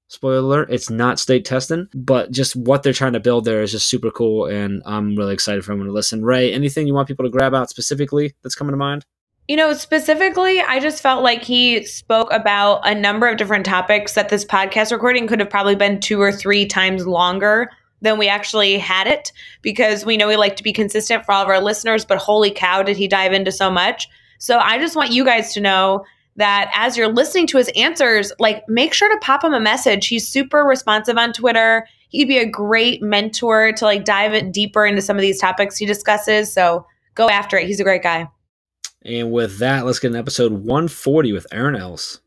Spoiler 0.08 0.38
alert, 0.38 0.72
it's 0.72 0.90
not 0.90 1.18
state 1.18 1.44
testing, 1.44 1.88
but 1.96 2.30
just 2.30 2.56
what 2.56 2.84
they're 2.84 2.94
trying 2.94 3.14
to 3.14 3.20
build 3.20 3.46
there 3.46 3.64
is 3.64 3.72
just 3.72 3.90
super 3.90 4.12
cool. 4.12 4.46
And 4.46 4.84
I'm 4.86 5.16
really 5.16 5.34
excited 5.34 5.66
for 5.66 5.72
everyone 5.72 5.88
to 5.88 5.94
listen. 5.94 6.24
Rae, 6.24 6.54
anything 6.54 6.86
you 6.86 6.94
want 6.94 7.08
people 7.08 7.26
to 7.26 7.32
grab 7.32 7.56
out 7.56 7.70
specifically 7.70 8.36
that's 8.44 8.54
coming 8.54 8.74
to 8.74 8.78
mind? 8.78 9.06
You 9.48 9.58
know, 9.58 9.74
specifically, 9.74 10.62
I 10.62 10.80
just 10.80 11.02
felt 11.02 11.24
like 11.24 11.44
he 11.44 11.84
spoke 11.86 12.32
about 12.32 12.88
a 12.88 12.96
number 12.96 13.28
of 13.28 13.38
different 13.38 13.66
topics 13.66 14.14
that 14.14 14.30
this 14.30 14.46
podcast 14.46 14.92
recording 14.92 15.28
could 15.28 15.40
have 15.40 15.50
probably 15.50 15.76
been 15.76 16.00
two 16.00 16.22
or 16.22 16.32
three 16.32 16.66
times 16.66 17.08
longer 17.08 17.70
than 18.04 18.20
we 18.20 18.28
actually 18.28 18.78
had 18.78 19.08
it 19.08 19.32
because 19.62 20.06
we 20.06 20.18
know 20.18 20.28
we 20.28 20.36
like 20.36 20.58
to 20.58 20.64
be 20.64 20.74
consistent 20.74 21.26
for 21.26 21.32
all 21.32 21.42
of 21.42 21.48
our 21.48 21.62
listeners, 21.62 22.06
but 22.06 22.20
holy 22.20 22.52
cow, 22.52 22.84
did 22.84 22.98
he 22.98 23.08
dive 23.08 23.34
into 23.34 23.52
so 23.52 23.72
much. 23.72 24.08
So 24.38 24.60
I 24.60 24.78
just 24.78 24.96
want 24.96 25.12
you 25.12 25.26
guys 25.26 25.54
to 25.54 25.62
know 25.62 26.06
that 26.36 26.70
as 26.74 26.98
you're 26.98 27.12
listening 27.12 27.48
to 27.48 27.58
his 27.58 27.72
answers, 27.76 28.34
like 28.40 28.68
make 28.68 28.94
sure 28.94 29.10
to 29.10 29.18
pop 29.26 29.44
him 29.44 29.54
a 29.54 29.60
message. 29.60 30.08
He's 30.08 30.28
super 30.28 30.64
responsive 30.64 31.18
on 31.18 31.32
Twitter. 31.32 31.88
He'd 32.10 32.28
be 32.28 32.40
a 32.40 32.46
great 32.46 33.02
mentor 33.02 33.72
to 33.72 33.86
like 33.86 34.04
dive 34.04 34.34
it 34.34 34.52
deeper 34.52 34.86
into 34.86 35.02
some 35.02 35.16
of 35.16 35.22
these 35.22 35.40
topics 35.40 35.78
he 35.78 35.86
discusses. 35.86 36.52
So 36.52 36.86
go 37.16 37.30
after 37.30 37.58
it. 37.58 37.68
He's 37.68 37.80
a 37.80 37.86
great 37.86 38.04
guy. 38.04 38.28
And 39.06 39.32
with 39.32 39.60
that, 39.60 39.86
let's 39.86 40.00
get 40.00 40.12
an 40.12 40.18
episode 40.18 40.52
140 40.52 41.32
with 41.32 41.48
Aaron 41.52 41.76
Else. 41.76 42.20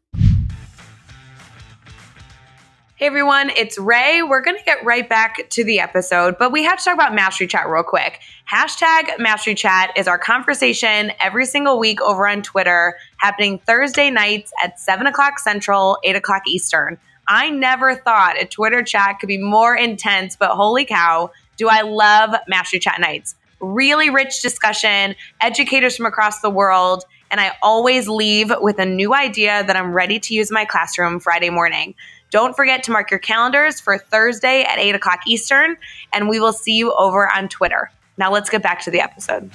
Hey 2.98 3.08
everyone, 3.08 3.50
it's 3.50 3.76
Rae. 3.76 4.22
We're 4.22 4.40
going 4.40 4.56
to 4.56 4.64
get 4.64 4.82
right 4.82 5.06
back 5.06 5.50
to 5.50 5.62
the 5.62 5.80
episode, 5.80 6.38
but 6.38 6.50
we 6.50 6.62
have 6.62 6.78
to 6.78 6.84
talk 6.86 6.94
about 6.94 7.14
Mastery 7.14 7.46
Chat 7.46 7.68
real 7.68 7.82
quick. 7.82 8.20
Hashtag 8.50 9.18
Mastery 9.18 9.54
Chat 9.54 9.90
is 9.98 10.08
our 10.08 10.16
conversation 10.16 11.12
every 11.20 11.44
single 11.44 11.78
week 11.78 12.00
over 12.00 12.26
on 12.26 12.40
Twitter, 12.40 12.96
happening 13.18 13.58
Thursday 13.58 14.08
nights 14.08 14.50
at 14.64 14.80
7 14.80 15.06
o'clock 15.06 15.38
Central, 15.40 15.98
8 16.04 16.16
o'clock 16.16 16.44
Eastern. 16.48 16.96
I 17.28 17.50
never 17.50 17.94
thought 17.94 18.40
a 18.40 18.46
Twitter 18.46 18.82
chat 18.82 19.18
could 19.20 19.26
be 19.26 19.36
more 19.36 19.76
intense, 19.76 20.34
but 20.34 20.52
holy 20.52 20.86
cow, 20.86 21.32
do 21.58 21.68
I 21.68 21.82
love 21.82 22.34
Mastery 22.48 22.80
Chat 22.80 22.98
nights. 22.98 23.34
Really 23.60 24.08
rich 24.08 24.40
discussion, 24.40 25.16
educators 25.42 25.98
from 25.98 26.06
across 26.06 26.40
the 26.40 26.48
world, 26.48 27.04
and 27.30 27.42
I 27.42 27.52
always 27.62 28.08
leave 28.08 28.52
with 28.60 28.78
a 28.78 28.86
new 28.86 29.12
idea 29.12 29.64
that 29.64 29.76
I'm 29.76 29.92
ready 29.92 30.18
to 30.18 30.34
use 30.34 30.50
in 30.50 30.54
my 30.54 30.64
classroom 30.64 31.20
Friday 31.20 31.50
morning. 31.50 31.94
Don't 32.30 32.56
forget 32.56 32.82
to 32.84 32.90
mark 32.90 33.10
your 33.10 33.20
calendars 33.20 33.80
for 33.80 33.98
Thursday 33.98 34.62
at 34.62 34.78
8 34.78 34.94
o'clock 34.94 35.20
Eastern, 35.26 35.76
and 36.12 36.28
we 36.28 36.40
will 36.40 36.52
see 36.52 36.76
you 36.76 36.92
over 36.94 37.32
on 37.32 37.48
Twitter. 37.48 37.90
Now 38.18 38.32
let's 38.32 38.50
get 38.50 38.62
back 38.62 38.82
to 38.84 38.90
the 38.90 39.00
episode. 39.00 39.50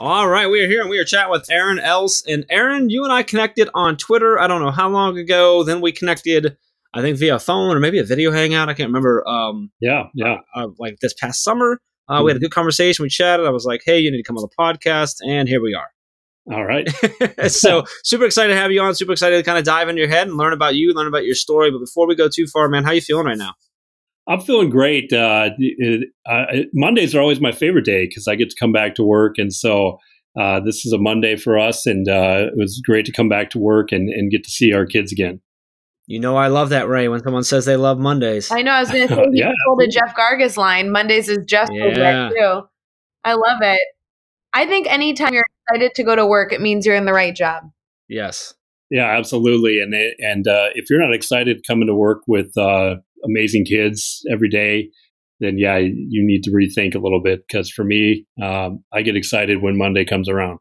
All 0.00 0.26
right, 0.28 0.48
we 0.48 0.62
are 0.62 0.66
here 0.66 0.80
and 0.80 0.88
we 0.88 0.98
are 0.98 1.04
chatting 1.04 1.30
with 1.30 1.50
Aaron 1.50 1.78
Else. 1.78 2.24
And 2.26 2.46
Aaron, 2.48 2.88
you 2.88 3.04
and 3.04 3.12
I 3.12 3.22
connected 3.22 3.68
on 3.74 3.98
Twitter. 3.98 4.40
I 4.40 4.46
don't 4.46 4.62
know 4.62 4.70
how 4.70 4.88
long 4.88 5.18
ago. 5.18 5.62
Then 5.62 5.82
we 5.82 5.92
connected, 5.92 6.56
I 6.94 7.02
think, 7.02 7.18
via 7.18 7.38
phone 7.38 7.76
or 7.76 7.80
maybe 7.80 7.98
a 7.98 8.04
video 8.04 8.32
hangout. 8.32 8.70
I 8.70 8.74
can't 8.74 8.88
remember. 8.88 9.28
Um, 9.28 9.70
yeah, 9.78 10.04
yeah. 10.14 10.38
Uh, 10.56 10.64
uh, 10.64 10.68
like 10.78 11.00
this 11.02 11.12
past 11.12 11.44
summer, 11.44 11.82
uh, 12.08 12.14
mm-hmm. 12.14 12.24
we 12.24 12.30
had 12.30 12.36
a 12.38 12.40
good 12.40 12.50
conversation. 12.50 13.02
We 13.02 13.10
chatted. 13.10 13.44
I 13.44 13.50
was 13.50 13.66
like, 13.66 13.82
"Hey, 13.84 13.98
you 13.98 14.10
need 14.10 14.16
to 14.16 14.22
come 14.22 14.38
on 14.38 14.42
the 14.42 14.56
podcast," 14.58 15.16
and 15.22 15.46
here 15.46 15.60
we 15.60 15.74
are. 15.74 15.90
All 16.50 16.64
right. 16.64 16.88
so 17.48 17.84
super 18.02 18.24
excited 18.24 18.52
to 18.52 18.58
have 18.58 18.72
you 18.72 18.80
on. 18.80 18.94
Super 18.94 19.12
excited 19.12 19.36
to 19.36 19.42
kind 19.42 19.58
of 19.58 19.64
dive 19.64 19.88
into 19.88 20.00
your 20.00 20.08
head 20.08 20.26
and 20.26 20.36
learn 20.36 20.52
about 20.52 20.74
you, 20.74 20.92
learn 20.92 21.06
about 21.06 21.24
your 21.24 21.34
story. 21.34 21.70
But 21.70 21.78
before 21.78 22.08
we 22.08 22.16
go 22.16 22.28
too 22.28 22.46
far, 22.46 22.68
man, 22.68 22.84
how 22.84 22.90
you 22.90 23.00
feeling 23.00 23.26
right 23.26 23.38
now? 23.38 23.54
I'm 24.28 24.40
feeling 24.40 24.70
great. 24.70 25.12
Uh, 25.12 25.50
it, 25.58 26.08
uh, 26.28 26.46
Mondays 26.72 27.14
are 27.14 27.20
always 27.20 27.40
my 27.40 27.52
favorite 27.52 27.84
day 27.84 28.06
because 28.06 28.28
I 28.28 28.34
get 28.34 28.50
to 28.50 28.56
come 28.58 28.72
back 28.72 28.94
to 28.96 29.02
work, 29.02 29.38
and 29.38 29.52
so 29.52 29.98
uh, 30.38 30.60
this 30.60 30.86
is 30.86 30.92
a 30.92 30.98
Monday 30.98 31.36
for 31.36 31.58
us, 31.58 31.86
and 31.86 32.08
uh, 32.08 32.46
it 32.46 32.56
was 32.56 32.80
great 32.84 33.06
to 33.06 33.12
come 33.12 33.28
back 33.28 33.50
to 33.50 33.58
work 33.58 33.90
and, 33.90 34.08
and 34.08 34.30
get 34.30 34.44
to 34.44 34.50
see 34.50 34.72
our 34.72 34.86
kids 34.86 35.10
again. 35.10 35.40
You 36.06 36.20
know, 36.20 36.36
I 36.36 36.48
love 36.48 36.68
that, 36.70 36.88
Rae. 36.88 37.08
When 37.08 37.22
someone 37.22 37.44
says 37.44 37.64
they 37.64 37.76
love 37.76 37.98
Mondays, 37.98 38.50
I 38.50 38.62
know. 38.62 38.72
I 38.72 38.80
was 38.80 38.90
going 38.90 39.08
to 39.08 39.14
say, 39.14 39.26
yeah. 39.32 39.52
pulled 39.66 39.82
a 39.82 39.88
Jeff 39.88 40.14
Gargas 40.16 40.56
line. 40.56 40.90
Mondays 40.90 41.28
is 41.28 41.44
just 41.46 41.72
yeah. 41.72 42.28
too. 42.28 42.62
I 43.24 43.34
love 43.34 43.58
it. 43.62 43.80
I 44.52 44.66
think 44.66 44.90
anytime 44.90 45.32
you're 45.32 45.44
excited 45.70 45.94
to 45.94 46.02
go 46.02 46.16
to 46.16 46.26
work, 46.26 46.52
it 46.52 46.60
means 46.60 46.86
you're 46.86 46.96
in 46.96 47.04
the 47.04 47.12
right 47.12 47.34
job. 47.34 47.64
Yes. 48.08 48.54
Yeah, 48.90 49.06
absolutely. 49.16 49.80
And 49.80 49.94
and 49.94 50.48
uh, 50.48 50.70
if 50.74 50.90
you're 50.90 51.00
not 51.00 51.14
excited 51.14 51.64
coming 51.66 51.86
to 51.86 51.94
work 51.94 52.22
with 52.26 52.56
uh, 52.58 52.96
amazing 53.24 53.64
kids 53.64 54.22
every 54.30 54.48
day, 54.48 54.90
then 55.38 55.58
yeah, 55.58 55.78
you 55.78 56.26
need 56.26 56.42
to 56.44 56.50
rethink 56.50 56.94
a 56.94 56.98
little 56.98 57.22
bit. 57.22 57.44
Because 57.46 57.70
for 57.70 57.84
me, 57.84 58.26
um, 58.42 58.82
I 58.92 59.02
get 59.02 59.16
excited 59.16 59.62
when 59.62 59.78
Monday 59.78 60.04
comes 60.04 60.28
around. 60.28 60.58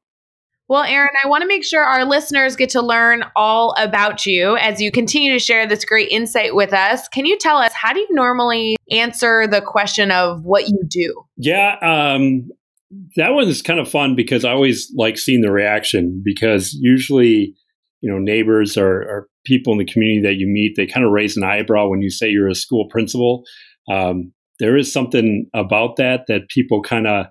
Well, 0.68 0.84
Aaron, 0.84 1.10
I 1.24 1.28
want 1.28 1.42
to 1.42 1.48
make 1.48 1.66
sure 1.66 1.84
our 1.84 2.06
listeners 2.06 2.56
get 2.56 2.70
to 2.72 2.82
learn 2.84 3.24
all 3.36 3.74
about 3.80 4.28
you 4.28 4.56
as 4.58 4.80
you 4.80 4.92
continue 4.92 5.34
to 5.34 5.40
share 5.40 5.66
this 5.66 5.84
great 5.84 6.10
insight 6.10 6.54
with 6.54 6.74
us. 6.74 7.08
Can 7.08 7.26
you 7.26 7.40
tell 7.40 7.58
us 7.58 7.74
how 7.74 7.92
do 7.92 8.00
you 8.00 8.08
normally 8.12 8.78
answer 8.92 9.48
the 9.48 9.62
question 9.62 10.12
of 10.12 10.44
what 10.44 10.68
you 10.68 10.80
do? 10.88 11.24
Yeah, 11.38 11.78
um, 11.82 12.50
that 13.16 13.34
one's 13.34 13.62
kind 13.62 13.80
of 13.80 13.90
fun 13.90 14.16
because 14.16 14.46
I 14.46 14.52
always 14.52 14.92
like 14.96 15.18
seeing 15.18 15.42
the 15.42 15.52
reaction 15.52 16.22
because 16.24 16.74
usually, 16.80 17.54
you 18.02 18.12
know, 18.12 18.18
neighbors 18.18 18.78
or, 18.78 19.02
or 19.02 19.28
people 19.46 19.74
in 19.74 19.80
the 19.80 19.86
community 19.86 20.22
that 20.28 20.40
you 20.40 20.48
meet, 20.48 20.76
they 20.76 20.88
kind 20.88 21.06
of 21.06 21.12
raise 21.12 21.38
an 21.38 21.44
eyebrow 21.44 21.88
when 21.88 22.02
you 22.02 22.10
say 22.10 22.30
you're 22.30 22.50
a 22.50 22.56
school 22.56 22.88
principal. 22.90 23.44
Um, 23.92 24.34
there 24.60 24.76
is 24.76 24.92
something 24.92 25.50
about 25.54 25.98
that 25.98 26.26
that 26.28 26.50
people 26.50 26.82
kind 26.82 27.08
of 27.08 27.28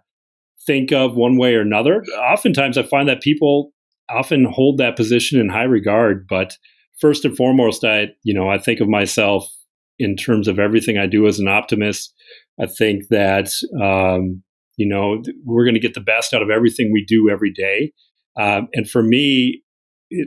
think 0.66 0.92
of 0.92 1.14
one 1.14 1.36
way 1.38 1.54
or 1.54 1.60
another. 1.60 2.04
Oftentimes, 2.32 2.78
I 2.78 2.82
find 2.82 3.08
that 3.08 3.22
people 3.22 3.72
often 4.10 4.44
hold 4.44 4.78
that 4.78 4.96
position 4.96 5.40
in 5.40 5.48
high 5.48 5.64
regard. 5.64 6.26
But 6.28 6.56
first 7.00 7.24
and 7.24 7.36
foremost, 7.36 7.84
I 7.84 8.08
you 8.22 8.34
know 8.34 8.48
I 8.48 8.58
think 8.58 8.80
of 8.80 8.88
myself 8.88 9.48
in 9.98 10.16
terms 10.16 10.46
of 10.46 10.58
everything 10.58 10.96
I 10.96 11.06
do 11.06 11.26
as 11.26 11.38
an 11.38 11.48
optimist. 11.48 12.14
I 12.60 12.66
think 12.66 13.04
that 13.10 13.50
um, 13.80 14.42
you 14.78 14.88
know 14.88 15.22
we're 15.44 15.64
going 15.64 15.74
to 15.74 15.80
get 15.80 15.92
the 15.92 16.00
best 16.00 16.32
out 16.32 16.40
of 16.40 16.48
everything 16.48 16.90
we 16.90 17.04
do 17.04 17.28
every 17.30 17.52
day. 17.52 17.92
Um, 18.40 18.68
and 18.72 18.88
for 18.88 19.02
me, 19.02 19.62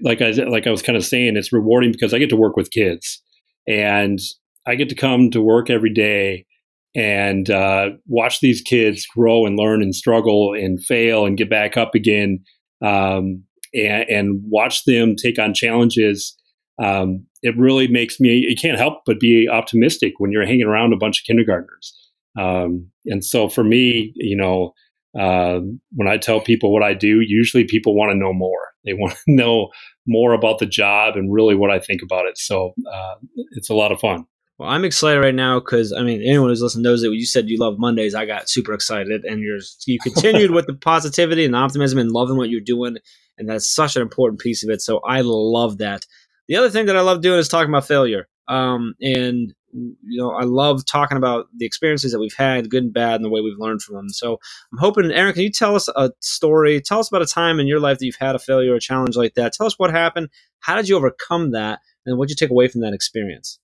like 0.03 0.21
I 0.21 0.31
like 0.31 0.67
I 0.67 0.71
was 0.71 0.83
kind 0.83 0.97
of 0.97 1.05
saying, 1.05 1.37
it's 1.37 1.53
rewarding 1.53 1.91
because 1.91 2.13
I 2.13 2.19
get 2.19 2.29
to 2.29 2.35
work 2.35 2.55
with 2.55 2.69
kids, 2.69 3.23
and 3.67 4.19
I 4.67 4.75
get 4.75 4.89
to 4.89 4.95
come 4.95 5.31
to 5.31 5.41
work 5.41 5.69
every 5.69 5.91
day 5.91 6.45
and 6.93 7.49
uh, 7.49 7.91
watch 8.05 8.41
these 8.41 8.61
kids 8.61 9.07
grow 9.15 9.45
and 9.45 9.57
learn 9.57 9.81
and 9.81 9.95
struggle 9.95 10.53
and 10.53 10.83
fail 10.83 11.25
and 11.25 11.37
get 11.37 11.49
back 11.49 11.77
up 11.77 11.95
again 11.95 12.43
um, 12.83 13.43
and, 13.73 14.09
and, 14.09 14.41
watch 14.49 14.83
them 14.83 15.15
take 15.15 15.39
on 15.39 15.53
challenges. 15.53 16.37
Um, 16.83 17.25
it 17.41 17.57
really 17.57 17.87
makes 17.87 18.19
me 18.19 18.45
you 18.47 18.55
can't 18.61 18.77
help 18.77 19.03
but 19.05 19.21
be 19.21 19.47
optimistic 19.49 20.13
when 20.17 20.31
you're 20.31 20.45
hanging 20.45 20.67
around 20.67 20.91
a 20.91 20.97
bunch 20.97 21.21
of 21.21 21.25
kindergartners 21.25 21.95
um, 22.39 22.87
and 23.05 23.23
so 23.23 23.49
for 23.49 23.63
me 23.63 24.13
you 24.15 24.35
know 24.35 24.73
uh, 25.19 25.59
when 25.93 26.07
i 26.07 26.17
tell 26.17 26.39
people 26.39 26.71
what 26.73 26.83
i 26.83 26.93
do 26.93 27.21
usually 27.21 27.63
people 27.65 27.95
want 27.95 28.11
to 28.11 28.17
know 28.17 28.33
more. 28.33 28.59
They 28.85 28.93
want 28.93 29.13
to 29.13 29.19
know 29.27 29.69
more 30.07 30.33
about 30.33 30.59
the 30.59 30.65
job 30.65 31.15
and 31.15 31.31
really 31.31 31.55
what 31.55 31.71
i 31.71 31.79
think 31.79 32.01
about 32.01 32.25
it. 32.25 32.37
So 32.37 32.73
uh, 32.91 33.15
it's 33.51 33.69
a 33.69 33.75
lot 33.75 33.91
of 33.91 33.99
fun. 33.99 34.25
Well, 34.61 34.69
I'm 34.69 34.85
excited 34.85 35.19
right 35.19 35.33
now 35.33 35.59
because 35.59 35.91
I 35.91 36.03
mean, 36.03 36.21
anyone 36.21 36.49
who's 36.49 36.61
listening 36.61 36.83
knows 36.83 37.01
that 37.01 37.09
when 37.09 37.17
you 37.17 37.25
said 37.25 37.49
you 37.49 37.57
love 37.57 37.79
Mondays, 37.79 38.13
I 38.13 38.27
got 38.27 38.47
super 38.47 38.73
excited, 38.73 39.23
and 39.25 39.41
you're 39.41 39.57
you 39.87 39.97
continued 39.99 40.51
with 40.55 40.67
the 40.67 40.75
positivity 40.75 41.45
and 41.45 41.55
optimism 41.55 41.97
and 41.97 42.11
loving 42.11 42.37
what 42.37 42.51
you're 42.51 42.61
doing, 42.61 42.97
and 43.39 43.49
that's 43.49 43.67
such 43.73 43.95
an 43.95 44.03
important 44.03 44.39
piece 44.39 44.63
of 44.63 44.69
it. 44.69 44.79
So 44.81 44.99
I 44.99 45.21
love 45.23 45.79
that. 45.79 46.05
The 46.47 46.57
other 46.57 46.69
thing 46.69 46.85
that 46.85 46.95
I 46.95 47.01
love 47.01 47.21
doing 47.21 47.39
is 47.39 47.47
talking 47.47 47.69
about 47.69 47.87
failure, 47.87 48.27
um, 48.47 48.95
and 49.01 49.53
you 49.73 50.21
know, 50.21 50.31
I 50.31 50.43
love 50.43 50.85
talking 50.85 51.17
about 51.17 51.47
the 51.55 51.65
experiences 51.65 52.11
that 52.11 52.19
we've 52.19 52.35
had, 52.35 52.69
good 52.69 52.83
and 52.83 52.93
bad, 52.93 53.15
and 53.15 53.25
the 53.25 53.29
way 53.29 53.41
we've 53.41 53.57
learned 53.57 53.81
from 53.81 53.95
them. 53.95 54.09
So 54.09 54.39
I'm 54.71 54.79
hoping, 54.79 55.11
Aaron, 55.11 55.33
can 55.33 55.43
you 55.43 55.51
tell 55.51 55.75
us 55.75 55.87
a 55.89 56.11
story? 56.19 56.81
Tell 56.81 56.99
us 56.99 57.07
about 57.07 57.21
a 57.21 57.25
time 57.25 57.59
in 57.59 57.67
your 57.67 57.79
life 57.79 57.99
that 57.99 58.05
you've 58.05 58.15
had 58.15 58.35
a 58.35 58.39
failure 58.39 58.73
or 58.73 58.75
a 58.75 58.81
challenge 58.81 59.15
like 59.15 59.35
that. 59.35 59.53
Tell 59.53 59.67
us 59.67 59.79
what 59.79 59.91
happened. 59.91 60.29
How 60.59 60.75
did 60.75 60.89
you 60.89 60.97
overcome 60.97 61.51
that? 61.51 61.79
And 62.05 62.17
what 62.17 62.27
did 62.27 62.31
you 62.39 62.45
take 62.45 62.51
away 62.51 62.67
from 62.67 62.81
that 62.81 62.93
experience? 62.93 63.59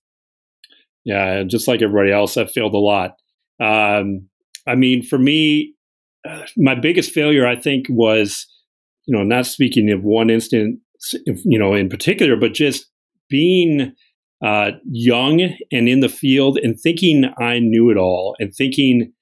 Yeah, 1.04 1.42
just 1.44 1.68
like 1.68 1.82
everybody 1.82 2.12
else, 2.12 2.36
I've 2.36 2.52
failed 2.52 2.74
a 2.74 2.78
lot. 2.78 3.16
Um, 3.60 4.28
I 4.66 4.74
mean, 4.74 5.02
for 5.02 5.18
me, 5.18 5.74
uh, 6.28 6.42
my 6.56 6.74
biggest 6.74 7.12
failure, 7.12 7.46
I 7.46 7.56
think, 7.56 7.86
was, 7.88 8.46
you 9.06 9.16
know, 9.16 9.24
not 9.24 9.46
speaking 9.46 9.90
of 9.90 10.02
one 10.02 10.30
instance, 10.30 10.78
you 11.24 11.58
know, 11.58 11.74
in 11.74 11.88
particular, 11.88 12.36
but 12.36 12.54
just 12.54 12.86
being 13.28 13.94
uh, 14.44 14.72
young 14.84 15.40
and 15.72 15.88
in 15.88 16.00
the 16.00 16.08
field 16.08 16.58
and 16.58 16.78
thinking 16.78 17.32
I 17.38 17.58
knew 17.58 17.90
it 17.90 17.96
all 17.96 18.36
and 18.38 18.54
thinking, 18.54 19.12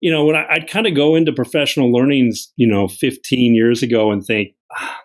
you 0.00 0.10
know, 0.10 0.24
when 0.24 0.36
I, 0.36 0.46
would 0.54 0.68
kind 0.68 0.86
of 0.86 0.94
go 0.94 1.14
into 1.14 1.32
professional 1.32 1.92
learnings, 1.92 2.52
you 2.56 2.66
know, 2.66 2.88
15 2.88 3.54
years 3.54 3.82
ago 3.82 4.10
and 4.10 4.24
think, 4.24 4.54
ah, 4.76 5.00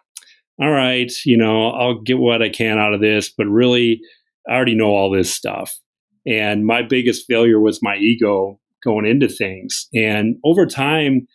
all 0.60 0.72
right, 0.72 1.12
you 1.26 1.38
know, 1.38 1.70
I'll 1.72 2.02
get 2.02 2.18
what 2.18 2.42
I 2.42 2.50
can 2.50 2.80
out 2.80 2.94
of 2.94 3.02
this, 3.02 3.30
but 3.30 3.46
really, 3.46 4.02
I 4.50 4.54
already 4.54 4.76
know 4.76 4.96
all 4.96 5.12
this 5.12 5.34
stuff. 5.34 5.78
And 6.26 6.66
my 6.66 6.82
biggest 6.82 7.26
failure 7.28 7.60
was 7.60 7.84
my 7.84 7.96
ego 7.98 8.60
going 8.84 9.06
into 9.06 9.28
things. 9.28 9.88
And 9.94 10.38
over 10.44 10.66
time, 10.66 11.28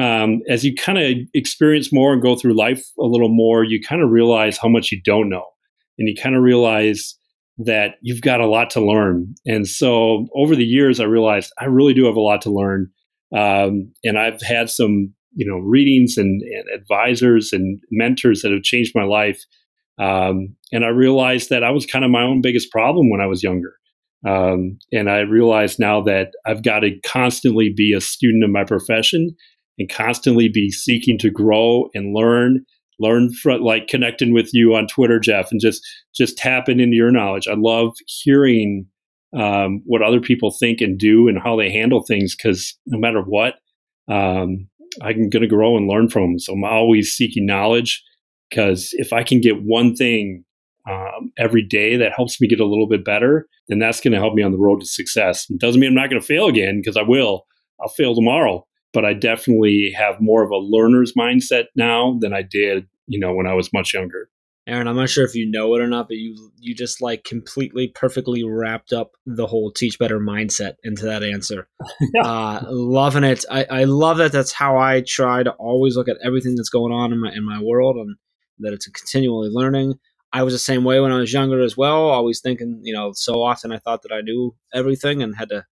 um, 0.00 0.42
as 0.48 0.64
you 0.64 0.74
kind 0.74 0.98
of 0.98 1.16
experience 1.34 1.92
more 1.92 2.12
and 2.12 2.22
go 2.22 2.36
through 2.36 2.56
life 2.56 2.84
a 2.98 3.04
little 3.04 3.28
more, 3.28 3.64
you 3.64 3.80
kind 3.80 4.02
of 4.02 4.10
realize 4.10 4.58
how 4.58 4.68
much 4.68 4.90
you 4.90 5.00
don't 5.02 5.28
know. 5.28 5.44
And 5.98 6.08
you 6.08 6.14
kind 6.20 6.34
of 6.34 6.42
realize 6.42 7.15
that 7.58 7.94
you've 8.02 8.20
got 8.20 8.40
a 8.40 8.46
lot 8.46 8.70
to 8.70 8.84
learn. 8.84 9.34
And 9.46 9.66
so 9.66 10.26
over 10.34 10.54
the 10.54 10.64
years, 10.64 11.00
I 11.00 11.04
realized 11.04 11.52
I 11.58 11.64
really 11.66 11.94
do 11.94 12.04
have 12.04 12.16
a 12.16 12.20
lot 12.20 12.42
to 12.42 12.50
learn. 12.50 12.90
Um, 13.34 13.92
and 14.04 14.18
I've 14.18 14.40
had 14.42 14.68
some, 14.68 15.12
you 15.34 15.46
know, 15.46 15.58
readings 15.58 16.16
and, 16.16 16.42
and, 16.42 16.64
advisors 16.74 17.52
and 17.52 17.80
mentors 17.90 18.42
that 18.42 18.52
have 18.52 18.62
changed 18.62 18.92
my 18.94 19.04
life. 19.04 19.42
Um, 19.98 20.54
and 20.72 20.84
I 20.84 20.88
realized 20.88 21.48
that 21.48 21.64
I 21.64 21.70
was 21.70 21.86
kind 21.86 22.04
of 22.04 22.10
my 22.10 22.22
own 22.22 22.42
biggest 22.42 22.70
problem 22.70 23.10
when 23.10 23.20
I 23.20 23.26
was 23.26 23.42
younger. 23.42 23.74
Um, 24.26 24.78
and 24.92 25.10
I 25.10 25.20
realize 25.20 25.78
now 25.78 26.02
that 26.02 26.32
I've 26.46 26.62
got 26.62 26.80
to 26.80 26.98
constantly 27.06 27.72
be 27.74 27.92
a 27.92 28.00
student 28.00 28.44
of 28.44 28.50
my 28.50 28.64
profession 28.64 29.34
and 29.78 29.90
constantly 29.90 30.48
be 30.48 30.70
seeking 30.70 31.18
to 31.18 31.30
grow 31.30 31.88
and 31.94 32.14
learn, 32.14 32.64
learn 32.98 33.32
from 33.32 33.60
like 33.60 33.88
connecting 33.88 34.32
with 34.32 34.50
you 34.52 34.74
on 34.74 34.86
Twitter, 34.86 35.18
Jeff, 35.18 35.50
and 35.50 35.60
just 35.60 35.86
just 36.14 36.38
tapping 36.38 36.80
into 36.80 36.96
your 36.96 37.10
knowledge. 37.10 37.48
I 37.48 37.54
love 37.56 37.94
hearing 38.06 38.86
um, 39.36 39.82
what 39.84 40.02
other 40.02 40.20
people 40.20 40.50
think 40.50 40.80
and 40.80 40.98
do 40.98 41.28
and 41.28 41.38
how 41.38 41.56
they 41.56 41.70
handle 41.70 42.02
things 42.02 42.34
because 42.34 42.76
no 42.86 42.98
matter 42.98 43.20
what, 43.20 43.54
um, 44.08 44.68
I'm 45.02 45.28
going 45.28 45.42
to 45.42 45.48
grow 45.48 45.76
and 45.76 45.88
learn 45.88 46.08
from 46.08 46.22
them. 46.22 46.38
So 46.38 46.52
I'm 46.52 46.64
always 46.64 47.12
seeking 47.12 47.46
knowledge 47.46 48.02
because 48.50 48.90
if 48.92 49.12
I 49.12 49.22
can 49.22 49.40
get 49.40 49.62
one 49.62 49.94
thing 49.94 50.44
um, 50.88 51.32
every 51.36 51.62
day 51.62 51.96
that 51.96 52.12
helps 52.14 52.40
me 52.40 52.48
get 52.48 52.60
a 52.60 52.66
little 52.66 52.88
bit 52.88 53.04
better, 53.04 53.46
then 53.68 53.78
that's 53.78 54.00
going 54.00 54.12
to 54.12 54.20
help 54.20 54.34
me 54.34 54.42
on 54.42 54.52
the 54.52 54.58
road 54.58 54.80
to 54.80 54.86
success. 54.86 55.46
It 55.50 55.58
doesn't 55.58 55.80
mean 55.80 55.88
I'm 55.88 55.96
not 55.96 56.10
going 56.10 56.20
to 56.20 56.26
fail 56.26 56.46
again 56.46 56.80
because 56.80 56.96
I 56.96 57.02
will. 57.02 57.44
I'll 57.80 57.88
fail 57.88 58.14
tomorrow, 58.14 58.65
but 58.96 59.04
I 59.04 59.12
definitely 59.12 59.94
have 59.94 60.22
more 60.22 60.42
of 60.42 60.50
a 60.50 60.56
learner's 60.56 61.12
mindset 61.12 61.64
now 61.76 62.16
than 62.18 62.32
I 62.32 62.40
did, 62.40 62.86
you 63.06 63.20
know, 63.20 63.34
when 63.34 63.46
I 63.46 63.52
was 63.52 63.70
much 63.70 63.92
younger. 63.92 64.30
Aaron, 64.66 64.88
I'm 64.88 64.96
not 64.96 65.10
sure 65.10 65.22
if 65.22 65.34
you 65.34 65.44
know 65.44 65.74
it 65.74 65.82
or 65.82 65.86
not, 65.86 66.08
but 66.08 66.16
you 66.16 66.50
you 66.58 66.74
just 66.74 67.02
like 67.02 67.22
completely 67.22 67.88
perfectly 67.88 68.42
wrapped 68.42 68.94
up 68.94 69.12
the 69.26 69.46
whole 69.46 69.70
teach 69.70 69.98
better 69.98 70.18
mindset 70.18 70.76
into 70.82 71.04
that 71.04 71.22
answer. 71.22 71.68
uh, 72.24 72.62
loving 72.70 73.22
it. 73.22 73.44
I, 73.50 73.64
I 73.64 73.84
love 73.84 74.16
that. 74.16 74.32
That's 74.32 74.50
how 74.50 74.78
I 74.78 75.02
try 75.06 75.42
to 75.42 75.50
always 75.52 75.94
look 75.94 76.08
at 76.08 76.16
everything 76.24 76.56
that's 76.56 76.70
going 76.70 76.90
on 76.90 77.12
in 77.12 77.20
my 77.20 77.32
in 77.32 77.44
my 77.44 77.62
world, 77.62 77.96
and 77.96 78.16
that 78.60 78.72
it's 78.72 78.86
a 78.86 78.92
continually 78.92 79.50
learning. 79.52 79.96
I 80.32 80.42
was 80.42 80.54
the 80.54 80.58
same 80.58 80.84
way 80.84 81.00
when 81.00 81.12
I 81.12 81.18
was 81.18 81.34
younger 81.34 81.60
as 81.60 81.76
well. 81.76 82.08
Always 82.08 82.40
thinking, 82.40 82.80
you 82.82 82.94
know, 82.94 83.12
so 83.14 83.42
often 83.42 83.72
I 83.72 83.78
thought 83.78 84.00
that 84.04 84.12
I 84.12 84.22
knew 84.22 84.56
everything 84.72 85.22
and 85.22 85.36
had 85.36 85.50
to 85.50 85.66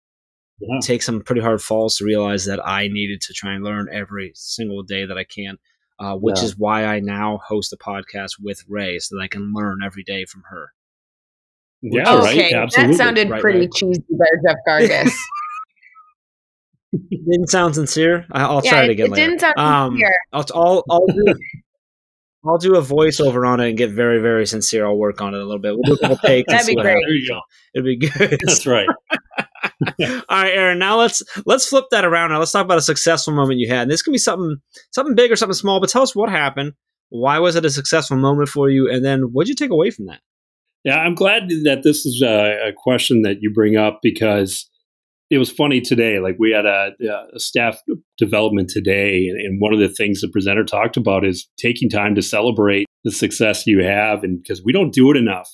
yeah. 0.63 0.79
take 0.81 1.03
some 1.03 1.21
pretty 1.21 1.41
hard 1.41 1.63
falls 1.63 1.97
to 1.97 2.05
realize 2.05 2.45
that 2.47 2.65
I 2.67 2.89
needed 2.89 3.21
to 3.23 3.33
try 3.33 3.55
and 3.55 3.65
learn 3.65 3.89
every 3.93 4.33
single 4.35 4.83
day 4.83 5.05
that 5.05 5.19
I 5.19 5.25
can. 5.25 5.59
Uh, 5.99 6.17
which 6.17 6.39
yeah. 6.39 6.45
is 6.45 6.59
why 6.59 6.85
I 6.85 6.99
now 6.99 7.39
host 7.47 7.73
a 7.73 7.77
podcast 7.77 8.33
with 8.41 8.65
Rae 8.69 8.99
so 8.99 9.15
that 9.15 9.23
I 9.23 9.29
can 9.29 9.53
learn 9.55 9.83
every 9.85 10.03
day 10.03 10.25
from 10.25 10.43
her. 10.51 10.73
Yeah, 11.81 12.13
okay, 12.15 12.45
right. 12.45 12.53
Absolutely. 12.55 12.95
That 12.95 12.99
sounded 12.99 13.31
right, 13.31 13.41
pretty 13.41 13.61
right. 13.61 13.73
cheesy 13.73 14.03
there, 14.09 14.41
Jeff 14.45 14.57
Gargas. 14.67 15.13
didn't 17.11 17.49
sound 17.49 17.75
sincere. 17.75 18.27
I, 18.33 18.53
will 18.53 18.63
yeah, 18.65 18.71
try 18.71 18.85
it 18.85 18.91
again. 18.91 19.07
It 19.07 19.13
later. 19.13 19.27
didn't 19.27 19.41
sound 19.41 19.59
um, 19.59 19.93
sincere. 19.93 20.11
I'll, 20.33 20.47
I'll, 20.55 20.85
I'll 20.91 21.07
do, 21.07 21.35
I'll 22.45 22.59
do 22.59 22.77
a 22.77 22.83
voiceover 22.83 23.49
on 23.49 23.61
it 23.61 23.69
and 23.69 23.79
get 23.79 23.91
very, 23.91 24.21
very 24.21 24.47
sincere. 24.47 24.87
I'll 24.87 24.97
work 24.97 25.21
on 25.21 25.35
it 25.35 25.41
a 25.41 25.45
little 25.45 25.61
bit. 25.61 25.75
We'll 25.75 25.83
do 25.85 25.93
a 25.95 25.99
couple 25.99 26.17
takes. 26.29 26.53
That'd 26.53 26.67
be 26.67 26.75
great. 26.75 26.99
There 27.07 27.15
you 27.15 27.29
go. 27.29 27.41
It'd 27.75 27.85
be 27.85 27.97
good. 27.97 28.41
That's 28.45 28.67
right. 28.67 28.89
All 30.01 30.43
right, 30.43 30.53
Aaron. 30.53 30.79
Now 30.79 30.99
let's 30.99 31.23
let's 31.47 31.69
flip 31.69 31.87
that 31.91 32.05
around. 32.05 32.31
Now 32.31 32.39
let's 32.39 32.53
talk 32.53 32.65
about 32.65 32.79
a 32.79 32.83
successful 32.83 33.35
moment 33.35 33.61
you 33.61 33.69
had. 33.69 33.83
And 33.83 33.91
this 33.91 34.03
can 34.03 34.13
be 34.13 34.19
something 34.19 34.57
something 34.91 35.15
big 35.15 35.33
or 35.33 35.37
something 35.37 35.55
small, 35.55 35.81
but 35.81 35.89
tell 35.89 36.03
us 36.03 36.15
what 36.15 36.31
happened. 36.31 36.73
Why 37.09 37.39
was 37.39 37.57
it 37.57 37.65
a 37.65 37.71
successful 37.71 38.17
moment 38.17 38.49
for 38.49 38.71
you? 38.71 38.91
And 38.91 39.05
then 39.05 39.31
what 39.33 39.45
did 39.45 39.51
you 39.51 39.55
take 39.55 39.71
away 39.71 39.91
from 39.91 40.07
that? 40.07 40.21
Yeah, 40.85 40.99
I'm 40.99 41.15
glad 41.15 41.49
that 41.65 41.83
this 41.85 42.05
is 42.07 42.23
a, 42.23 42.69
a 42.69 42.73
question 42.77 43.23
that 43.23 43.39
you 43.41 43.53
bring 43.53 43.77
up 43.77 44.01
because 44.03 44.69
it 45.31 45.39
was 45.39 45.51
funny 45.51 45.81
today. 45.81 46.19
Like 46.19 46.37
we 46.39 46.51
had 46.51 46.67
a, 46.67 46.91
a 47.35 47.39
staff 47.39 47.79
development 48.19 48.69
today, 48.69 49.29
and, 49.29 49.41
and, 49.41 49.61
one 49.61 49.73
of 49.73 49.81
the 49.81 49.89
things 49.89 50.21
the 50.21 50.29
presenter 50.29 50.65
talked 50.65 50.97
about 50.97 51.25
is 51.25 51.49
taking 51.57 51.89
time 51.89 52.15
to 52.17 52.23
celebrate 52.23 52.87
the 53.05 53.11
success 53.11 53.67
you 53.67 53.83
have, 53.83 54.25
and 54.25 54.43
because 54.43 54.63
we 54.63 54.73
don't 54.73 54.93
do 54.93 55.11
it 55.11 55.17
enough, 55.17 55.49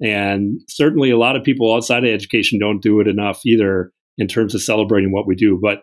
and 0.00 0.60
certainly 0.68 1.10
a 1.10 1.18
lot 1.18 1.36
of 1.36 1.44
people 1.44 1.74
outside 1.74 2.04
of 2.04 2.10
education 2.10 2.58
don't 2.58 2.82
do 2.82 3.00
it 3.00 3.08
enough 3.08 3.40
either 3.46 3.92
in 4.18 4.28
terms 4.28 4.54
of 4.54 4.62
celebrating 4.62 5.12
what 5.12 5.26
we 5.26 5.34
do. 5.34 5.58
But 5.60 5.82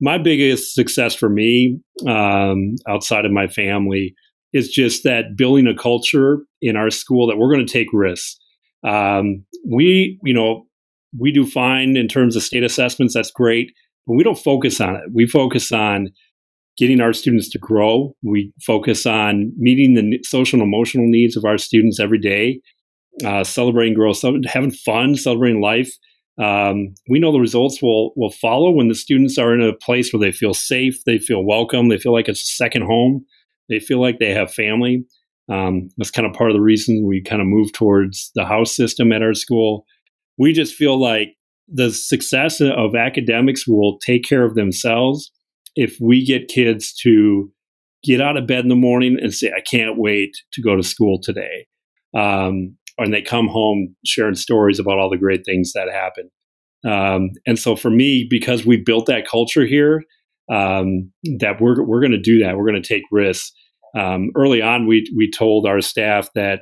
my 0.00 0.18
biggest 0.18 0.74
success 0.74 1.14
for 1.14 1.28
me, 1.28 1.80
um, 2.06 2.74
outside 2.88 3.24
of 3.24 3.32
my 3.32 3.46
family, 3.46 4.14
is 4.52 4.68
just 4.68 5.04
that 5.04 5.36
building 5.36 5.66
a 5.66 5.74
culture 5.74 6.38
in 6.60 6.76
our 6.76 6.90
school 6.90 7.26
that 7.26 7.36
we're 7.36 7.52
going 7.52 7.64
to 7.64 7.72
take 7.72 7.88
risks. 7.92 8.38
Um, 8.86 9.44
we, 9.66 10.18
you 10.24 10.34
know, 10.34 10.66
we 11.18 11.32
do 11.32 11.46
fine 11.46 11.96
in 11.96 12.08
terms 12.08 12.36
of 12.36 12.42
state 12.42 12.64
assessments. 12.64 13.14
That's 13.14 13.30
great, 13.30 13.72
but 14.06 14.14
we 14.14 14.24
don't 14.24 14.38
focus 14.38 14.80
on 14.80 14.96
it. 14.96 15.02
We 15.12 15.26
focus 15.26 15.72
on 15.72 16.08
getting 16.76 17.00
our 17.00 17.12
students 17.12 17.48
to 17.50 17.58
grow. 17.58 18.14
We 18.22 18.52
focus 18.62 19.06
on 19.06 19.52
meeting 19.56 19.94
the 19.94 20.18
social 20.24 20.60
and 20.60 20.66
emotional 20.66 21.06
needs 21.06 21.36
of 21.36 21.44
our 21.44 21.58
students 21.58 22.00
every 22.00 22.18
day, 22.18 22.60
uh, 23.24 23.44
celebrating 23.44 23.94
growth, 23.94 24.22
having 24.46 24.70
fun, 24.70 25.16
celebrating 25.16 25.60
life. 25.60 25.90
Um, 26.38 26.94
we 27.08 27.18
know 27.18 27.30
the 27.30 27.38
results 27.40 27.82
will 27.82 28.12
will 28.16 28.30
follow 28.30 28.70
when 28.70 28.88
the 28.88 28.94
students 28.94 29.36
are 29.38 29.54
in 29.54 29.62
a 29.62 29.74
place 29.74 30.12
where 30.12 30.20
they 30.20 30.32
feel 30.32 30.54
safe, 30.54 31.04
they 31.04 31.18
feel 31.18 31.44
welcome, 31.44 31.88
they 31.88 31.98
feel 31.98 32.12
like 32.12 32.28
it's 32.28 32.42
a 32.42 32.46
second 32.46 32.82
home, 32.82 33.24
they 33.68 33.78
feel 33.78 34.00
like 34.00 34.18
they 34.18 34.32
have 34.32 34.52
family. 34.52 35.04
Um, 35.50 35.90
that's 35.98 36.10
kind 36.10 36.26
of 36.26 36.32
part 36.32 36.50
of 36.50 36.54
the 36.54 36.62
reason 36.62 37.06
we 37.06 37.20
kind 37.20 37.42
of 37.42 37.48
move 37.48 37.72
towards 37.72 38.30
the 38.34 38.46
house 38.46 38.74
system 38.74 39.12
at 39.12 39.22
our 39.22 39.34
school 39.34 39.84
we 40.38 40.52
just 40.52 40.74
feel 40.74 41.00
like 41.00 41.36
the 41.68 41.90
success 41.90 42.60
of 42.60 42.94
academics 42.94 43.66
will 43.66 43.98
take 43.98 44.24
care 44.24 44.44
of 44.44 44.54
themselves 44.54 45.30
if 45.76 45.96
we 46.00 46.24
get 46.24 46.48
kids 46.48 46.92
to 46.92 47.50
get 48.04 48.20
out 48.20 48.36
of 48.36 48.46
bed 48.46 48.60
in 48.60 48.68
the 48.68 48.74
morning 48.74 49.16
and 49.20 49.32
say, 49.32 49.52
I 49.56 49.60
can't 49.60 49.96
wait 49.96 50.32
to 50.52 50.62
go 50.62 50.76
to 50.76 50.82
school 50.82 51.20
today. 51.22 51.66
Um, 52.14 52.76
and 52.98 53.12
they 53.12 53.22
come 53.22 53.48
home 53.48 53.94
sharing 54.04 54.34
stories 54.34 54.78
about 54.78 54.98
all 54.98 55.10
the 55.10 55.18
great 55.18 55.44
things 55.44 55.72
that 55.74 55.88
happen. 55.90 56.30
Um, 56.84 57.30
and 57.46 57.58
so 57.58 57.76
for 57.76 57.90
me, 57.90 58.26
because 58.28 58.66
we 58.66 58.76
built 58.76 59.06
that 59.06 59.26
culture 59.26 59.64
here, 59.64 60.02
um, 60.50 61.10
that 61.38 61.60
we're, 61.60 61.82
we're 61.82 62.00
going 62.00 62.12
to 62.12 62.18
do 62.20 62.38
that. 62.40 62.56
We're 62.56 62.66
going 62.66 62.82
to 62.82 62.88
take 62.88 63.04
risks. 63.10 63.52
Um, 63.96 64.30
early 64.36 64.60
on, 64.60 64.86
we, 64.86 65.10
we 65.16 65.30
told 65.30 65.66
our 65.66 65.80
staff 65.80 66.28
that 66.34 66.60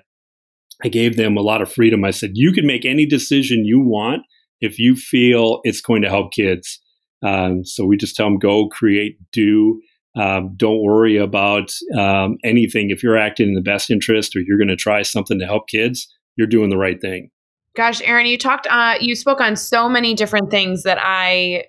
I 0.85 0.89
gave 0.89 1.17
them 1.17 1.37
a 1.37 1.43
lot 1.43 1.63
of 1.63 1.73
freedom. 1.73 2.05
I 2.05 2.11
said, 2.11 2.33
you 2.35 2.53
can 2.53 2.67
make 2.67 2.85
any 2.85 3.07
decision 3.07 3.65
you 3.65 3.81
want 3.81 4.23
if 4.61 4.79
you 4.79 4.97
feel 4.97 5.61
it's 5.65 5.81
going 5.81 6.03
to 6.03 6.09
help 6.09 6.33
kids. 6.33 6.81
Um, 7.23 7.65
so 7.65 7.85
we 7.85 7.97
just 7.97 8.17
tell 8.17 8.27
them, 8.27 8.39
go, 8.39 8.69
create, 8.69 9.17
do. 9.33 9.81
Um, 10.17 10.55
don't 10.57 10.83
worry 10.83 11.17
about 11.17 11.71
um, 11.97 12.37
anything. 12.45 12.91
If 12.91 13.03
you're 13.03 13.19
acting 13.19 13.49
in 13.49 13.55
the 13.55 13.61
best 13.61 13.91
interest 13.91 14.35
or 14.35 14.41
you're 14.41 14.59
going 14.59 14.69
to 14.69 14.77
try 14.77 15.03
something 15.03 15.39
to 15.39 15.47
help 15.47 15.69
kids, 15.69 16.09
you're 16.41 16.49
doing 16.49 16.71
the 16.71 16.79
right 16.79 17.01
thing. 17.01 17.31
Gosh, 17.77 18.01
Aaron, 18.03 18.27
you 18.27 18.37
talked, 18.37 18.67
uh, 18.69 18.95
you 19.01 19.15
spoke 19.15 19.41
on 19.41 19.55
so 19.55 19.89
many 19.89 20.15
different 20.15 20.51
things 20.51 20.83
that 20.83 20.99
I 21.01 21.67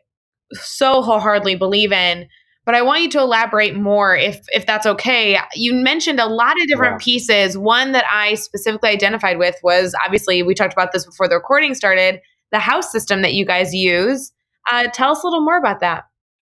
so 0.54 1.02
wholeheartedly 1.02 1.56
believe 1.56 1.92
in 1.92 2.28
but 2.66 2.76
I 2.76 2.82
want 2.84 3.02
you 3.02 3.10
to 3.12 3.20
elaborate 3.20 3.76
more 3.76 4.16
if 4.16 4.40
if 4.50 4.66
that's 4.66 4.86
okay. 4.86 5.38
You 5.56 5.74
mentioned 5.74 6.20
a 6.20 6.28
lot 6.28 6.62
of 6.62 6.68
different 6.68 7.02
pieces. 7.02 7.58
One 7.58 7.92
that 7.94 8.06
I 8.12 8.36
specifically 8.36 8.90
identified 8.90 9.40
with 9.40 9.56
was 9.64 9.96
obviously 10.06 10.44
we 10.44 10.54
talked 10.54 10.74
about 10.74 10.92
this 10.92 11.06
before 11.06 11.28
the 11.28 11.36
recording 11.36 11.74
started, 11.74 12.22
the 12.52 12.60
house 12.60 12.92
system 12.92 13.24
that 13.24 13.34
you 13.34 13.46
guys 13.46 13.74
use. 13.74 14.32
Uh, 14.72 14.88
tell 14.94 15.12
us 15.12 15.24
a 15.24 15.28
little 15.28 15.44
more 15.44 15.58
about 15.58 15.80
that. 15.80 16.04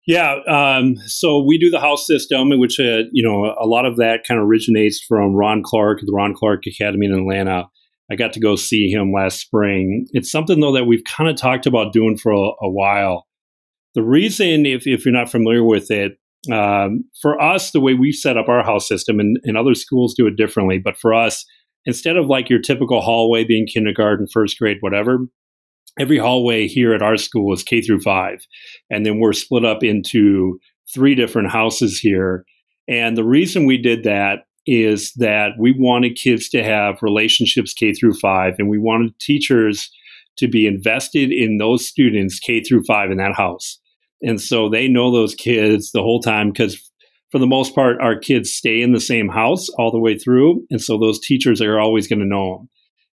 Yeah, 0.06 0.38
um, 0.48 0.96
so 1.06 1.44
we 1.44 1.58
do 1.58 1.70
the 1.70 1.78
house 1.78 2.06
system, 2.06 2.50
which 2.58 2.80
uh, 2.80 3.04
you 3.12 3.22
know 3.22 3.54
a 3.58 3.66
lot 3.66 3.86
of 3.86 3.96
that 3.98 4.24
kind 4.26 4.40
of 4.40 4.46
originates 4.46 5.00
from 5.06 5.34
Ron 5.34 5.62
Clark, 5.64 6.00
the 6.00 6.12
Ron 6.12 6.34
Clark 6.34 6.64
Academy 6.66 7.06
in 7.06 7.12
Atlanta. 7.12 7.68
I 8.10 8.16
got 8.16 8.32
to 8.32 8.40
go 8.40 8.56
see 8.56 8.90
him 8.90 9.12
last 9.12 9.40
spring. 9.40 10.06
It's 10.12 10.30
something 10.30 10.60
though 10.60 10.72
that 10.72 10.86
we've 10.86 11.04
kind 11.04 11.30
of 11.30 11.36
talked 11.36 11.66
about 11.66 11.92
doing 11.92 12.16
for 12.16 12.32
a, 12.32 12.50
a 12.62 12.70
while. 12.70 13.26
The 13.94 14.02
reason, 14.02 14.66
if, 14.66 14.86
if 14.86 15.04
you're 15.04 15.14
not 15.14 15.30
familiar 15.30 15.64
with 15.64 15.90
it, 15.90 16.12
um, 16.50 17.04
for 17.20 17.40
us, 17.40 17.70
the 17.70 17.80
way 17.80 17.94
we 17.94 18.12
set 18.12 18.36
up 18.36 18.48
our 18.48 18.64
house 18.64 18.88
system, 18.88 19.20
and, 19.20 19.36
and 19.44 19.56
other 19.56 19.74
schools 19.74 20.14
do 20.14 20.26
it 20.26 20.36
differently, 20.36 20.78
but 20.78 20.96
for 20.96 21.12
us, 21.12 21.44
instead 21.86 22.16
of 22.16 22.26
like 22.26 22.48
your 22.48 22.60
typical 22.60 23.00
hallway 23.00 23.44
being 23.44 23.66
kindergarten, 23.66 24.26
first 24.32 24.58
grade, 24.58 24.78
whatever, 24.80 25.18
every 25.98 26.18
hallway 26.18 26.66
here 26.66 26.94
at 26.94 27.02
our 27.02 27.16
school 27.16 27.52
is 27.52 27.62
K 27.62 27.82
through 27.82 28.00
five. 28.00 28.38
And 28.90 29.04
then 29.04 29.18
we're 29.18 29.32
split 29.32 29.64
up 29.64 29.82
into 29.82 30.58
three 30.94 31.14
different 31.14 31.50
houses 31.50 31.98
here. 31.98 32.44
And 32.88 33.16
the 33.16 33.24
reason 33.24 33.66
we 33.66 33.76
did 33.76 34.04
that 34.04 34.40
is 34.66 35.12
that 35.16 35.52
we 35.58 35.74
wanted 35.76 36.16
kids 36.16 36.48
to 36.50 36.62
have 36.62 37.02
relationships 37.02 37.72
K 37.72 37.92
through 37.92 38.14
five, 38.14 38.54
and 38.58 38.68
we 38.68 38.78
wanted 38.78 39.18
teachers 39.18 39.90
to 40.36 40.48
be 40.48 40.66
invested 40.66 41.32
in 41.32 41.58
those 41.58 41.86
students 41.86 42.38
K 42.38 42.62
through 42.62 42.84
five 42.84 43.10
in 43.10 43.18
that 43.18 43.34
house. 43.34 43.78
And 44.22 44.40
so 44.40 44.68
they 44.68 44.88
know 44.88 45.10
those 45.10 45.34
kids 45.34 45.92
the 45.92 46.02
whole 46.02 46.20
time 46.20 46.50
because 46.50 46.78
for 47.30 47.38
the 47.38 47.46
most 47.46 47.74
part, 47.74 48.00
our 48.00 48.18
kids 48.18 48.52
stay 48.52 48.82
in 48.82 48.92
the 48.92 49.00
same 49.00 49.28
house 49.28 49.68
all 49.78 49.90
the 49.90 50.00
way 50.00 50.18
through. 50.18 50.64
And 50.70 50.80
so 50.80 50.98
those 50.98 51.20
teachers 51.20 51.60
are 51.60 51.78
always 51.78 52.08
going 52.08 52.18
to 52.18 52.26
know 52.26 52.58
them. 52.58 52.68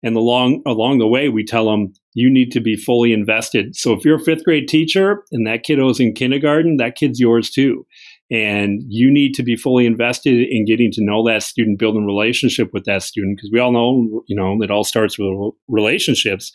And 0.04 0.16
along, 0.16 0.62
along 0.66 0.98
the 0.98 1.08
way, 1.08 1.30
we 1.30 1.44
tell 1.44 1.70
them, 1.70 1.92
you 2.12 2.30
need 2.30 2.52
to 2.52 2.60
be 2.60 2.76
fully 2.76 3.12
invested. 3.12 3.74
So 3.74 3.92
if 3.92 4.04
you're 4.04 4.20
a 4.20 4.24
fifth 4.24 4.44
grade 4.44 4.68
teacher 4.68 5.24
and 5.32 5.46
that 5.46 5.64
kiddo's 5.64 5.98
in 5.98 6.12
kindergarten, 6.14 6.76
that 6.76 6.94
kid's 6.94 7.18
yours 7.18 7.50
too. 7.50 7.86
And 8.34 8.82
you 8.88 9.12
need 9.12 9.32
to 9.34 9.44
be 9.44 9.54
fully 9.54 9.86
invested 9.86 10.48
in 10.50 10.64
getting 10.64 10.90
to 10.92 11.04
know 11.04 11.24
that 11.28 11.44
student, 11.44 11.78
building 11.78 12.04
relationship 12.04 12.70
with 12.72 12.84
that 12.84 13.04
student, 13.04 13.36
because 13.36 13.50
we 13.52 13.60
all 13.60 13.70
know, 13.70 14.24
you 14.26 14.34
know, 14.34 14.60
it 14.60 14.72
all 14.72 14.82
starts 14.82 15.16
with 15.16 15.28
relationships. 15.68 16.50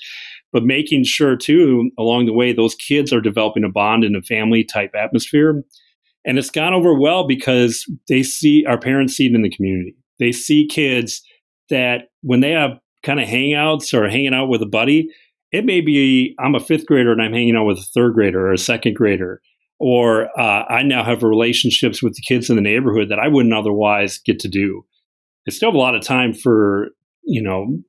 But 0.52 0.64
making 0.64 1.06
sure 1.06 1.38
too 1.38 1.90
along 1.98 2.26
the 2.26 2.34
way 2.34 2.52
those 2.52 2.76
kids 2.76 3.14
are 3.14 3.22
developing 3.22 3.64
a 3.64 3.70
bond 3.70 4.04
in 4.04 4.14
a 4.14 4.22
family 4.22 4.66
type 4.66 4.92
atmosphere. 4.94 5.64
And 6.26 6.38
it's 6.38 6.50
gone 6.50 6.74
over 6.74 7.00
well 7.00 7.26
because 7.26 7.86
they 8.10 8.24
see 8.24 8.66
our 8.66 8.78
parents 8.78 9.16
see 9.16 9.28
it 9.28 9.36
in 9.36 9.42
the 9.42 9.50
community. 9.50 9.96
They 10.18 10.34
see 10.34 10.68
kids 10.68 11.22
that 11.70 12.10
when 12.24 12.42
they 12.42 12.52
have 12.52 12.80
kind 13.04 13.22
of 13.22 13.28
hangouts 13.30 13.94
or 13.94 14.10
hanging 14.10 14.34
out 14.34 14.50
with 14.50 14.62
a 14.62 14.66
buddy 14.66 15.08
it 15.52 15.66
may 15.66 15.82
be 15.82 16.36
i'm 16.40 16.56
a 16.56 16.60
fifth 16.60 16.86
grader 16.86 17.12
and 17.12 17.22
i'm 17.22 17.32
hanging 17.32 17.56
out 17.56 17.66
with 17.66 17.78
a 17.78 17.90
third 17.94 18.14
grader 18.14 18.48
or 18.48 18.52
a 18.52 18.58
second 18.58 18.96
grader 18.96 19.42
or 19.80 20.28
uh, 20.40 20.66
i 20.70 20.84
now 20.84 21.04
have 21.04 21.24
relationships 21.24 22.04
with 22.04 22.14
the 22.16 22.22
kids 22.22 22.50
in 22.50 22.56
the 22.56 22.62
neighborhood 22.62 23.10
that 23.10 23.20
i 23.20 23.28
wouldn't 23.28 23.54
otherwise 23.54 24.20
get 24.20 24.40
to 24.40 24.48
do 24.48 24.84
i 25.48 25.52
still 25.52 25.70
have 25.70 25.76
a 25.76 25.80
lot 25.80 25.96
of 25.96 26.04
time 26.04 26.34
for 26.34 26.90
you 27.30 27.42
know, 27.42 27.80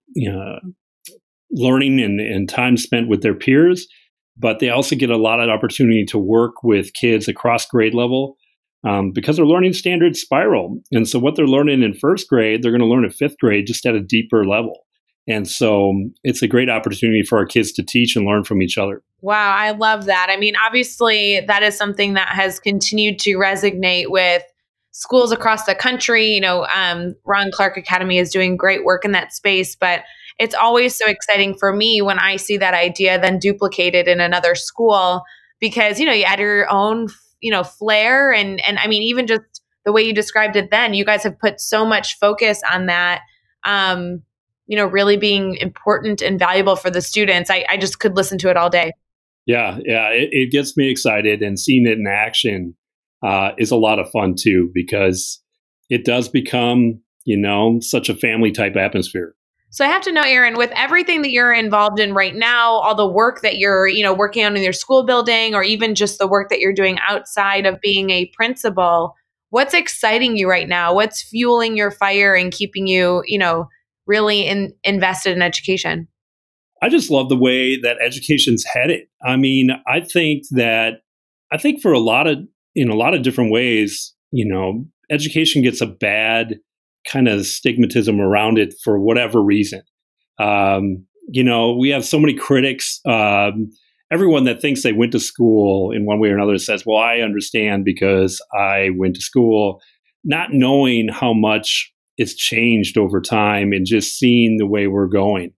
learning 1.50 2.00
and, 2.00 2.20
and 2.20 2.48
time 2.48 2.76
spent 2.76 3.08
with 3.08 3.22
their 3.22 3.34
peers, 3.34 3.88
but 4.36 4.58
they 4.58 4.68
also 4.68 4.94
get 4.94 5.10
a 5.10 5.16
lot 5.16 5.40
of 5.40 5.48
opportunity 5.48 6.04
to 6.04 6.18
work 6.18 6.62
with 6.62 6.92
kids 6.92 7.26
across 7.26 7.66
grade 7.66 7.94
level 7.94 8.36
um, 8.84 9.12
because 9.12 9.36
their 9.36 9.46
learning 9.46 9.72
standards 9.72 10.20
spiral. 10.20 10.78
And 10.92 11.08
so, 11.08 11.18
what 11.18 11.36
they're 11.36 11.46
learning 11.46 11.82
in 11.82 11.94
first 11.94 12.28
grade, 12.28 12.62
they're 12.62 12.70
going 12.70 12.82
to 12.82 12.86
learn 12.86 13.04
in 13.04 13.10
fifth 13.10 13.38
grade 13.38 13.66
just 13.66 13.86
at 13.86 13.94
a 13.94 14.00
deeper 14.00 14.46
level. 14.46 14.80
And 15.28 15.48
so, 15.48 15.92
it's 16.24 16.42
a 16.42 16.48
great 16.48 16.70
opportunity 16.70 17.22
for 17.22 17.38
our 17.38 17.46
kids 17.46 17.72
to 17.72 17.82
teach 17.82 18.16
and 18.16 18.26
learn 18.26 18.44
from 18.44 18.62
each 18.62 18.78
other. 18.78 19.02
Wow, 19.20 19.54
I 19.54 19.72
love 19.72 20.06
that. 20.06 20.28
I 20.30 20.36
mean, 20.36 20.54
obviously, 20.56 21.40
that 21.46 21.62
is 21.62 21.76
something 21.76 22.14
that 22.14 22.28
has 22.28 22.58
continued 22.58 23.18
to 23.20 23.36
resonate 23.36 24.06
with 24.08 24.42
schools 24.92 25.30
across 25.30 25.64
the 25.64 25.74
country. 25.74 26.26
You 26.26 26.40
know, 26.40 26.66
um, 26.74 27.14
Ron 27.24 27.50
Clark 27.52 27.76
Academy 27.76 28.18
is 28.18 28.30
doing 28.30 28.56
great 28.56 28.84
work 28.84 29.04
in 29.04 29.12
that 29.12 29.32
space, 29.32 29.76
but 29.76 30.02
it's 30.40 30.54
always 30.54 30.96
so 30.96 31.06
exciting 31.06 31.54
for 31.54 31.72
me 31.72 32.00
when 32.00 32.18
I 32.18 32.36
see 32.36 32.56
that 32.56 32.72
idea 32.72 33.20
then 33.20 33.38
duplicated 33.38 34.08
in 34.08 34.20
another 34.20 34.54
school 34.54 35.22
because 35.60 36.00
you 36.00 36.06
know 36.06 36.12
you 36.12 36.24
add 36.24 36.40
your 36.40 36.68
own 36.70 37.08
you 37.40 37.52
know 37.52 37.62
flair 37.62 38.32
and 38.32 38.60
and 38.66 38.78
I 38.78 38.86
mean 38.86 39.02
even 39.02 39.26
just 39.26 39.42
the 39.84 39.92
way 39.92 40.02
you 40.02 40.14
described 40.14 40.56
it 40.56 40.70
then 40.70 40.94
you 40.94 41.04
guys 41.04 41.22
have 41.22 41.38
put 41.38 41.60
so 41.60 41.84
much 41.84 42.18
focus 42.18 42.62
on 42.70 42.86
that 42.86 43.20
um 43.64 44.22
you 44.70 44.76
know 44.76 44.86
really 44.86 45.16
being 45.16 45.56
important 45.56 46.22
and 46.22 46.38
valuable 46.38 46.76
for 46.76 46.90
the 46.90 47.02
students. 47.02 47.50
I, 47.50 47.66
I 47.68 47.76
just 47.76 47.98
could 47.98 48.14
listen 48.16 48.38
to 48.38 48.50
it 48.50 48.56
all 48.56 48.70
day. 48.70 48.92
Yeah 49.46 49.78
yeah 49.84 50.10
it, 50.10 50.28
it 50.32 50.52
gets 50.52 50.76
me 50.76 50.88
excited 50.88 51.42
and 51.42 51.58
seeing 51.58 51.86
it 51.86 51.98
in 51.98 52.06
action 52.06 52.76
uh, 53.26 53.50
is 53.58 53.72
a 53.72 53.76
lot 53.76 53.98
of 53.98 54.10
fun 54.10 54.34
too 54.38 54.70
because 54.72 55.42
it 55.88 56.04
does 56.04 56.28
become 56.28 57.00
you 57.24 57.36
know 57.36 57.80
such 57.80 58.08
a 58.08 58.14
family 58.14 58.52
type 58.52 58.76
atmosphere. 58.76 59.34
So 59.72 59.84
I 59.84 59.88
have 59.88 60.02
to 60.02 60.12
know, 60.12 60.22
Aaron, 60.22 60.56
with 60.56 60.72
everything 60.74 61.22
that 61.22 61.30
you're 61.30 61.52
involved 61.52 62.00
in 62.00 62.12
right 62.12 62.34
now, 62.34 62.72
all 62.72 62.96
the 62.96 63.06
work 63.06 63.42
that 63.42 63.58
you're, 63.58 63.86
you 63.86 64.02
know, 64.02 64.12
working 64.12 64.44
on 64.44 64.56
in 64.56 64.64
your 64.64 64.72
school 64.72 65.04
building, 65.04 65.54
or 65.54 65.62
even 65.62 65.94
just 65.94 66.18
the 66.18 66.26
work 66.26 66.48
that 66.48 66.58
you're 66.58 66.72
doing 66.72 66.98
outside 67.08 67.66
of 67.66 67.80
being 67.80 68.10
a 68.10 68.26
principal, 68.34 69.14
what's 69.50 69.72
exciting 69.72 70.36
you 70.36 70.50
right 70.50 70.68
now? 70.68 70.92
What's 70.92 71.22
fueling 71.22 71.76
your 71.76 71.92
fire 71.92 72.34
and 72.34 72.50
keeping 72.50 72.88
you, 72.88 73.22
you 73.26 73.38
know, 73.38 73.68
really 74.10 74.46
in, 74.46 74.74
invested 74.82 75.34
in 75.34 75.40
education? 75.40 76.08
I 76.82 76.88
just 76.88 77.10
love 77.10 77.28
the 77.28 77.36
way 77.36 77.80
that 77.80 77.98
education's 78.00 78.64
headed. 78.64 79.02
I 79.24 79.36
mean, 79.36 79.70
I 79.86 80.00
think 80.00 80.44
that 80.50 81.02
I 81.52 81.58
think 81.58 81.80
for 81.80 81.92
a 81.92 81.98
lot 81.98 82.26
of 82.26 82.38
in 82.74 82.90
a 82.90 82.94
lot 82.94 83.14
of 83.14 83.22
different 83.22 83.52
ways, 83.52 84.14
you 84.32 84.46
know, 84.46 84.84
education 85.10 85.62
gets 85.62 85.80
a 85.80 85.86
bad 85.86 86.58
kind 87.06 87.28
of 87.28 87.40
stigmatism 87.40 88.18
around 88.20 88.58
it 88.58 88.74
for 88.82 88.98
whatever 88.98 89.42
reason. 89.42 89.82
Um, 90.38 91.06
you 91.28 91.44
know, 91.44 91.76
we 91.76 91.90
have 91.90 92.04
so 92.04 92.18
many 92.18 92.34
critics. 92.34 93.00
Um, 93.06 93.70
everyone 94.10 94.44
that 94.44 94.60
thinks 94.60 94.82
they 94.82 94.92
went 94.92 95.12
to 95.12 95.20
school 95.20 95.92
in 95.92 96.06
one 96.06 96.18
way 96.18 96.30
or 96.30 96.34
another 96.34 96.58
says, 96.58 96.84
"Well, 96.86 96.98
I 96.98 97.18
understand 97.18 97.84
because 97.84 98.40
I 98.58 98.90
went 98.96 99.16
to 99.16 99.20
school," 99.20 99.80
not 100.24 100.52
knowing 100.52 101.08
how 101.08 101.34
much 101.34 101.92
it's 102.20 102.34
changed 102.34 102.96
over 102.96 103.20
time 103.20 103.72
and 103.72 103.86
just 103.86 104.18
seeing 104.18 104.58
the 104.58 104.66
way 104.66 104.86
we're 104.86 105.08
going 105.08 105.52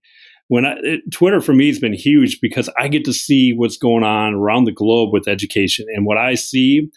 when 0.52 0.66
I, 0.66 0.74
it, 0.82 1.00
Twitter 1.10 1.40
for 1.40 1.54
me 1.54 1.68
has 1.68 1.78
been 1.78 1.94
huge 1.94 2.38
because 2.42 2.68
I 2.78 2.86
get 2.86 3.06
to 3.06 3.12
see 3.14 3.54
what's 3.54 3.78
going 3.78 4.04
on 4.04 4.34
around 4.34 4.64
the 4.64 4.72
globe 4.72 5.08
with 5.10 5.26
education, 5.26 5.86
and 5.94 6.04
what 6.04 6.18
I 6.18 6.34
see, 6.34 6.90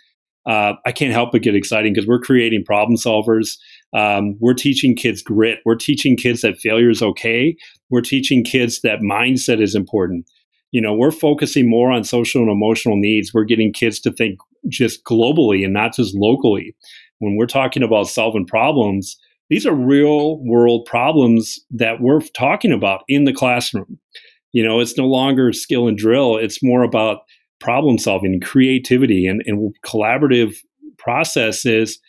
uh, 0.45 0.73
I 0.85 0.91
can't 0.91 1.13
help 1.13 1.31
but 1.31 1.41
get 1.41 1.55
excited 1.55 1.93
because 1.93 2.05
we're 2.05 2.19
creating 2.19 2.65
problem 2.65 2.97
solvers. 2.97 3.55
Um, 3.93 4.35
we're 4.41 4.55
teaching 4.55 4.93
kids 4.93 5.21
grit. 5.21 5.59
We're 5.63 5.75
teaching 5.75 6.17
kids 6.17 6.41
that 6.41 6.57
failure 6.57 6.89
is 6.89 7.01
okay. 7.01 7.55
We're 7.89 8.01
teaching 8.01 8.43
kids 8.43 8.81
that 8.81 8.99
mindset 8.99 9.61
is 9.61 9.73
important. 9.73 10.29
You 10.71 10.81
know, 10.81 10.93
we're 10.93 11.11
focusing 11.11 11.69
more 11.69 11.93
on 11.93 12.03
social 12.03 12.41
and 12.41 12.51
emotional 12.51 12.97
needs. 12.97 13.33
We're 13.33 13.45
getting 13.45 13.71
kids 13.71 14.01
to 14.01 14.11
think 14.11 14.37
just 14.67 15.05
globally 15.05 15.63
and 15.63 15.71
not 15.71 15.95
just 15.95 16.13
locally. 16.13 16.75
When 17.19 17.37
we're 17.37 17.45
talking 17.45 17.83
about 17.83 18.09
solving 18.09 18.45
problems, 18.45 19.15
these 19.49 19.65
are 19.65 19.75
real 19.75 20.43
world 20.43 20.85
problems 20.85 21.59
that 21.71 22.01
we're 22.01 22.21
talking 22.35 22.71
about 22.71 23.03
in 23.07 23.25
the 23.25 23.33
classroom. 23.33 23.99
You 24.51 24.63
know, 24.65 24.79
it's 24.79 24.97
no 24.97 25.05
longer 25.05 25.53
skill 25.53 25.87
and 25.87 25.97
drill, 25.97 26.37
it's 26.37 26.63
more 26.63 26.83
about 26.83 27.19
problem 27.59 27.97
solving, 27.97 28.39
creativity, 28.41 29.27
and, 29.27 29.41
and 29.45 29.73
collaborative 29.85 30.55
processes 30.97 31.99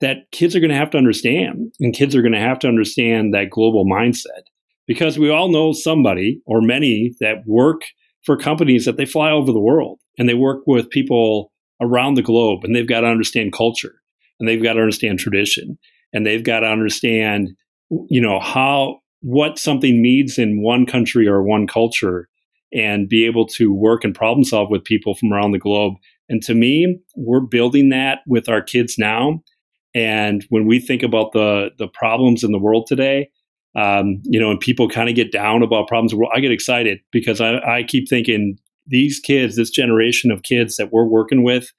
that 0.00 0.30
kids 0.32 0.56
are 0.56 0.60
going 0.60 0.70
to 0.70 0.76
have 0.76 0.90
to 0.90 0.98
understand. 0.98 1.72
And 1.80 1.94
kids 1.94 2.14
are 2.14 2.22
going 2.22 2.32
to 2.32 2.40
have 2.40 2.58
to 2.60 2.68
understand 2.68 3.32
that 3.32 3.50
global 3.50 3.84
mindset 3.84 4.42
because 4.86 5.18
we 5.18 5.30
all 5.30 5.50
know 5.50 5.72
somebody 5.72 6.40
or 6.44 6.60
many 6.60 7.14
that 7.20 7.44
work 7.46 7.82
for 8.24 8.36
companies 8.36 8.84
that 8.84 8.96
they 8.96 9.06
fly 9.06 9.30
over 9.30 9.52
the 9.52 9.60
world 9.60 9.98
and 10.18 10.28
they 10.28 10.34
work 10.34 10.62
with 10.66 10.90
people 10.90 11.52
around 11.80 12.14
the 12.14 12.22
globe 12.22 12.64
and 12.64 12.74
they've 12.74 12.88
got 12.88 13.00
to 13.00 13.06
understand 13.06 13.52
culture 13.52 13.94
and 14.38 14.48
they've 14.48 14.62
got 14.62 14.74
to 14.74 14.80
understand 14.80 15.18
tradition 15.18 15.78
and 16.12 16.26
they've 16.26 16.44
got 16.44 16.60
to 16.60 16.66
understand, 16.66 17.50
you 18.08 18.20
know, 18.20 18.40
how 18.40 18.98
what 19.20 19.58
something 19.58 20.02
needs 20.02 20.38
in 20.38 20.62
one 20.62 20.84
country 20.84 21.28
or 21.28 21.42
one 21.42 21.66
culture 21.66 22.28
and 22.74 23.08
be 23.08 23.24
able 23.26 23.46
to 23.46 23.72
work 23.72 24.04
and 24.04 24.14
problem 24.14 24.44
solve 24.44 24.70
with 24.70 24.84
people 24.84 25.14
from 25.14 25.32
around 25.32 25.52
the 25.52 25.58
globe. 25.58 25.94
And 26.28 26.42
to 26.44 26.54
me, 26.54 26.98
we're 27.14 27.40
building 27.40 27.90
that 27.90 28.20
with 28.26 28.48
our 28.48 28.62
kids 28.62 28.96
now. 28.98 29.42
And 29.94 30.44
when 30.48 30.66
we 30.66 30.80
think 30.80 31.02
about 31.02 31.32
the 31.32 31.70
the 31.78 31.88
problems 31.88 32.42
in 32.42 32.52
the 32.52 32.58
world 32.58 32.86
today, 32.86 33.30
um, 33.76 34.22
you 34.24 34.40
know, 34.40 34.50
and 34.50 34.58
people 34.58 34.88
kind 34.88 35.08
of 35.08 35.14
get 35.14 35.32
down 35.32 35.62
about 35.62 35.88
problems, 35.88 36.14
Well, 36.14 36.30
I 36.34 36.40
get 36.40 36.52
excited 36.52 37.00
because 37.10 37.40
I, 37.40 37.58
I 37.58 37.82
keep 37.82 38.08
thinking 38.08 38.58
these 38.86 39.20
kids, 39.20 39.56
this 39.56 39.70
generation 39.70 40.30
of 40.30 40.42
kids 40.42 40.76
that 40.76 40.92
we're 40.92 41.06
working 41.06 41.44
with, 41.44 41.72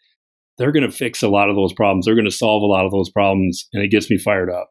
they're 0.58 0.72
going 0.72 0.90
to 0.90 0.92
fix 0.92 1.24
a 1.24 1.28
lot 1.28 1.50
of 1.50 1.56
those 1.56 1.74
problems. 1.74 2.06
They're 2.06 2.16
going 2.16 2.26
to 2.26 2.32
solve 2.32 2.64
a 2.64 2.68
lot 2.68 2.86
of 2.86 2.92
those 2.92 3.10
problems. 3.10 3.68
And 3.74 3.84
it 3.84 3.90
gets 3.90 4.10
me 4.10 4.18
fired 4.18 4.52
up. 4.52 4.70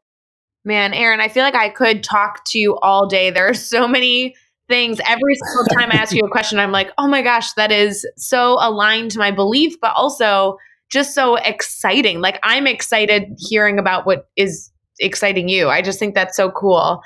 Man, 0.64 0.94
Aaron, 0.94 1.20
I 1.20 1.28
feel 1.28 1.42
like 1.42 1.56
I 1.56 1.68
could 1.68 2.04
talk 2.04 2.44
to 2.46 2.58
you 2.58 2.76
all 2.82 3.08
day. 3.08 3.30
There 3.30 3.48
are 3.48 3.54
so 3.54 3.88
many 3.88 4.36
things. 4.68 5.00
Every 5.06 5.34
single 5.34 5.64
time 5.74 5.90
I 5.90 5.96
ask 5.96 6.14
you 6.14 6.24
a 6.24 6.30
question, 6.30 6.60
I'm 6.60 6.70
like, 6.70 6.92
oh 6.98 7.08
my 7.08 7.20
gosh, 7.20 7.52
that 7.54 7.72
is 7.72 8.06
so 8.16 8.56
aligned 8.60 9.10
to 9.12 9.18
my 9.18 9.32
belief, 9.32 9.74
but 9.80 9.92
also 9.96 10.56
just 10.90 11.14
so 11.14 11.36
exciting. 11.36 12.20
Like, 12.20 12.38
I'm 12.44 12.66
excited 12.66 13.24
hearing 13.38 13.78
about 13.78 14.06
what 14.06 14.28
is 14.36 14.70
exciting 15.00 15.48
you. 15.48 15.68
I 15.68 15.82
just 15.82 15.98
think 15.98 16.14
that's 16.14 16.36
so 16.36 16.50
cool. 16.50 17.02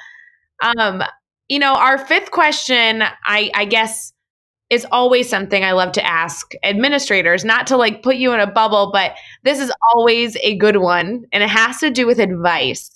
Um, 0.62 1.03
you 1.49 1.59
know, 1.59 1.75
our 1.75 1.97
fifth 1.97 2.33
question, 2.33 3.03
I, 3.25 3.51
I 3.55 3.65
guess 3.65 4.12
is 4.68 4.87
always 4.90 5.29
something 5.29 5.62
I 5.62 5.72
love 5.72 5.92
to 5.92 6.05
ask 6.05 6.52
administrators, 6.62 7.44
not 7.44 7.68
to 7.68 7.76
like 7.76 8.02
put 8.02 8.16
you 8.16 8.33
in 8.33 8.40
a 8.40 8.50
bubble, 8.50 8.90
but 8.92 9.14
this 9.44 9.61
is 9.61 9.72
always 9.94 10.37
a 10.42 10.57
good 10.57 10.79
one 10.79 11.24
and 11.33 11.42
it 11.42 11.48
has 11.48 11.79
to 11.79 11.90
do 11.90 12.07
with 12.07 12.18
advice. 12.18 12.90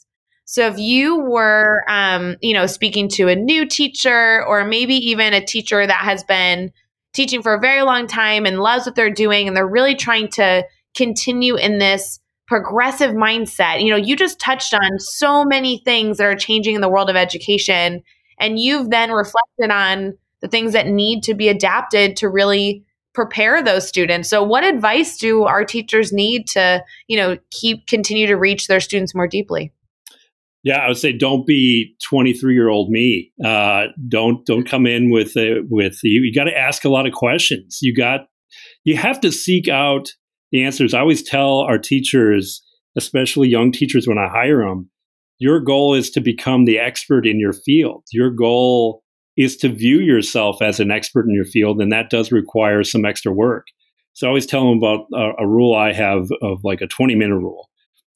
So 0.47 0.67
if 0.67 0.79
you 0.79 1.21
were, 1.21 1.85
um, 1.89 2.37
you 2.41 2.55
know, 2.55 2.67
speaking 2.67 3.09
to 3.11 3.29
a 3.29 3.37
new 3.37 3.67
teacher 3.67 4.45
or 4.47 4.65
maybe 4.65 4.95
even 4.97 5.33
a 5.33 5.45
teacher 5.45 5.87
that 5.87 6.05
has 6.05 6.25
been 6.25 6.73
teaching 7.13 7.41
for 7.41 7.55
a 7.55 7.61
very 7.61 7.83
long 7.83 8.09
time 8.09 8.47
and 8.47 8.59
loves 8.59 8.85
what 8.85 8.97
they're 8.97 9.11
doing 9.11 9.47
and 9.47 9.57
they're 9.57 9.67
really 9.67 9.95
trying 9.95 10.27
to 10.29 10.65
continue 10.97 11.55
in 11.55 11.79
this 11.79 12.19
progressive 12.49 13.13
mindset, 13.13 13.81
you 13.81 13.91
know, 13.91 13.97
you 13.97 14.17
just 14.17 14.41
touched 14.41 14.75
on 14.75 14.99
so 14.99 15.45
many 15.45 15.81
things 15.85 16.19
that 16.19 16.25
are 16.25 16.35
changing 16.35 16.75
in 16.75 16.81
the 16.81 16.89
world 16.89 17.09
of 17.09 17.15
education 17.15 18.03
and 18.41 18.59
you've 18.59 18.91
then 18.91 19.13
reflected 19.13 19.71
on 19.71 20.19
the 20.41 20.49
things 20.49 20.73
that 20.73 20.87
need 20.87 21.23
to 21.25 21.35
be 21.35 21.49
adapted 21.49 22.17
to 22.17 22.29
really 22.29 22.85
prepare 23.13 23.63
those 23.63 23.87
students. 23.87 24.29
So 24.29 24.43
what 24.43 24.65
advice 24.65 25.17
do 25.17 25.45
our 25.45 25.65
teachers 25.65 26.13
need 26.13 26.47
to, 26.49 26.83
you 27.09 27.17
know, 27.17 27.39
keep 27.51 27.87
continue 27.87 28.27
to 28.27 28.37
reach 28.37 28.67
their 28.67 28.81
students 28.81 29.15
more 29.15 29.27
deeply? 29.27 29.73
Yeah, 30.63 30.79
I 30.79 30.89
would 30.89 30.99
say 30.99 31.13
don't 31.13 31.47
be 31.47 31.97
23 32.09 32.55
year 32.55 32.69
old 32.69 32.91
me. 32.91 33.33
Uh, 33.45 33.87
don't 34.09 34.45
don't 34.47 34.69
come 34.69 34.87
in 34.87 35.11
with 35.11 35.37
a, 35.37 35.63
with 35.71 35.99
you. 36.03 36.23
You 36.23 36.35
got 36.35 36.45
to 36.45 36.57
ask 36.57 36.85
a 36.85 36.91
lot 36.91 37.07
of 37.07 37.13
questions. 37.13 37.79
You 37.81 37.95
got 37.95 38.21
you 38.85 38.97
have 38.97 39.21
to 39.21 39.33
seek 39.33 39.69
out 39.69 40.11
the 40.53 40.63
answers. 40.63 40.95
I 40.95 41.01
always 41.01 41.23
tell 41.23 41.61
our 41.61 41.79
teachers, 41.79 42.63
especially 42.97 43.49
young 43.49 43.73
teachers, 43.73 44.07
when 44.07 44.19
I 44.19 44.29
hire 44.29 44.67
them, 44.67 44.91
your 45.39 45.61
goal 45.61 45.95
is 45.95 46.11
to 46.11 46.21
become 46.21 46.65
the 46.65 46.79
expert 46.79 47.27
in 47.27 47.41
your 47.41 47.53
field. 47.53 48.05
Your 48.13 48.31
goal 48.31 49.03
is 49.41 49.57
to 49.57 49.71
view 49.71 50.01
yourself 50.01 50.61
as 50.61 50.81
an 50.81 50.91
expert 50.91 51.27
in 51.27 51.35
your 51.35 51.47
field, 51.47 51.81
and 51.81 51.91
that 51.91 52.11
does 52.11 52.31
require 52.31 52.85
some 52.85 53.07
extra 53.07 53.33
work. 53.33 53.67
So 54.13 54.27
I 54.27 54.29
always 54.29 54.45
tell 54.45 54.69
them 54.69 54.77
about 54.77 55.07
a, 55.15 55.43
a 55.43 55.49
rule 55.49 55.75
I 55.75 55.95
have 55.95 56.29
of 56.43 56.59
like 56.63 56.83
a 56.83 56.87
20 56.87 57.15
minute 57.15 57.39
rule. 57.39 57.71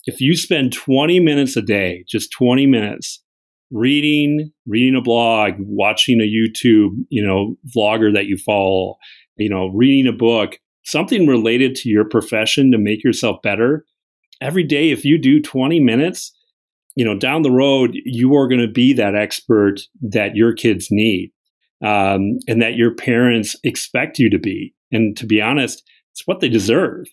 If 0.04 0.20
you 0.20 0.36
spend 0.36 0.74
20 0.74 1.20
minutes 1.20 1.56
a 1.56 1.62
day, 1.62 2.04
just 2.06 2.30
20 2.32 2.66
minutes, 2.66 3.22
reading, 3.70 4.52
reading 4.66 4.96
a 4.96 5.00
blog, 5.00 5.54
watching 5.60 6.20
a 6.20 6.24
YouTube, 6.24 6.90
you 7.08 7.24
know, 7.24 7.56
vlogger 7.74 8.12
that 8.12 8.26
you 8.26 8.36
follow, 8.36 8.96
you 9.38 9.48
know, 9.48 9.68
reading 9.68 10.06
a 10.06 10.16
book, 10.16 10.58
something 10.84 11.26
related 11.26 11.74
to 11.76 11.88
your 11.88 12.06
profession 12.06 12.70
to 12.70 12.76
make 12.76 13.02
yourself 13.02 13.40
better. 13.42 13.86
Every 14.42 14.62
day, 14.62 14.90
if 14.90 15.06
you 15.06 15.16
do 15.16 15.40
20 15.40 15.80
minutes, 15.80 16.33
you 16.94 17.04
know, 17.04 17.16
down 17.16 17.42
the 17.42 17.50
road, 17.50 17.96
you 18.04 18.34
are 18.34 18.48
going 18.48 18.60
to 18.60 18.72
be 18.72 18.92
that 18.94 19.14
expert 19.14 19.80
that 20.00 20.36
your 20.36 20.52
kids 20.52 20.88
need 20.90 21.32
um, 21.84 22.38
and 22.46 22.62
that 22.62 22.74
your 22.74 22.94
parents 22.94 23.56
expect 23.64 24.18
you 24.18 24.30
to 24.30 24.38
be. 24.38 24.74
And 24.92 25.16
to 25.16 25.26
be 25.26 25.40
honest, 25.40 25.82
it's 26.12 26.26
what 26.26 26.40
they 26.40 26.48
deserve. 26.48 27.06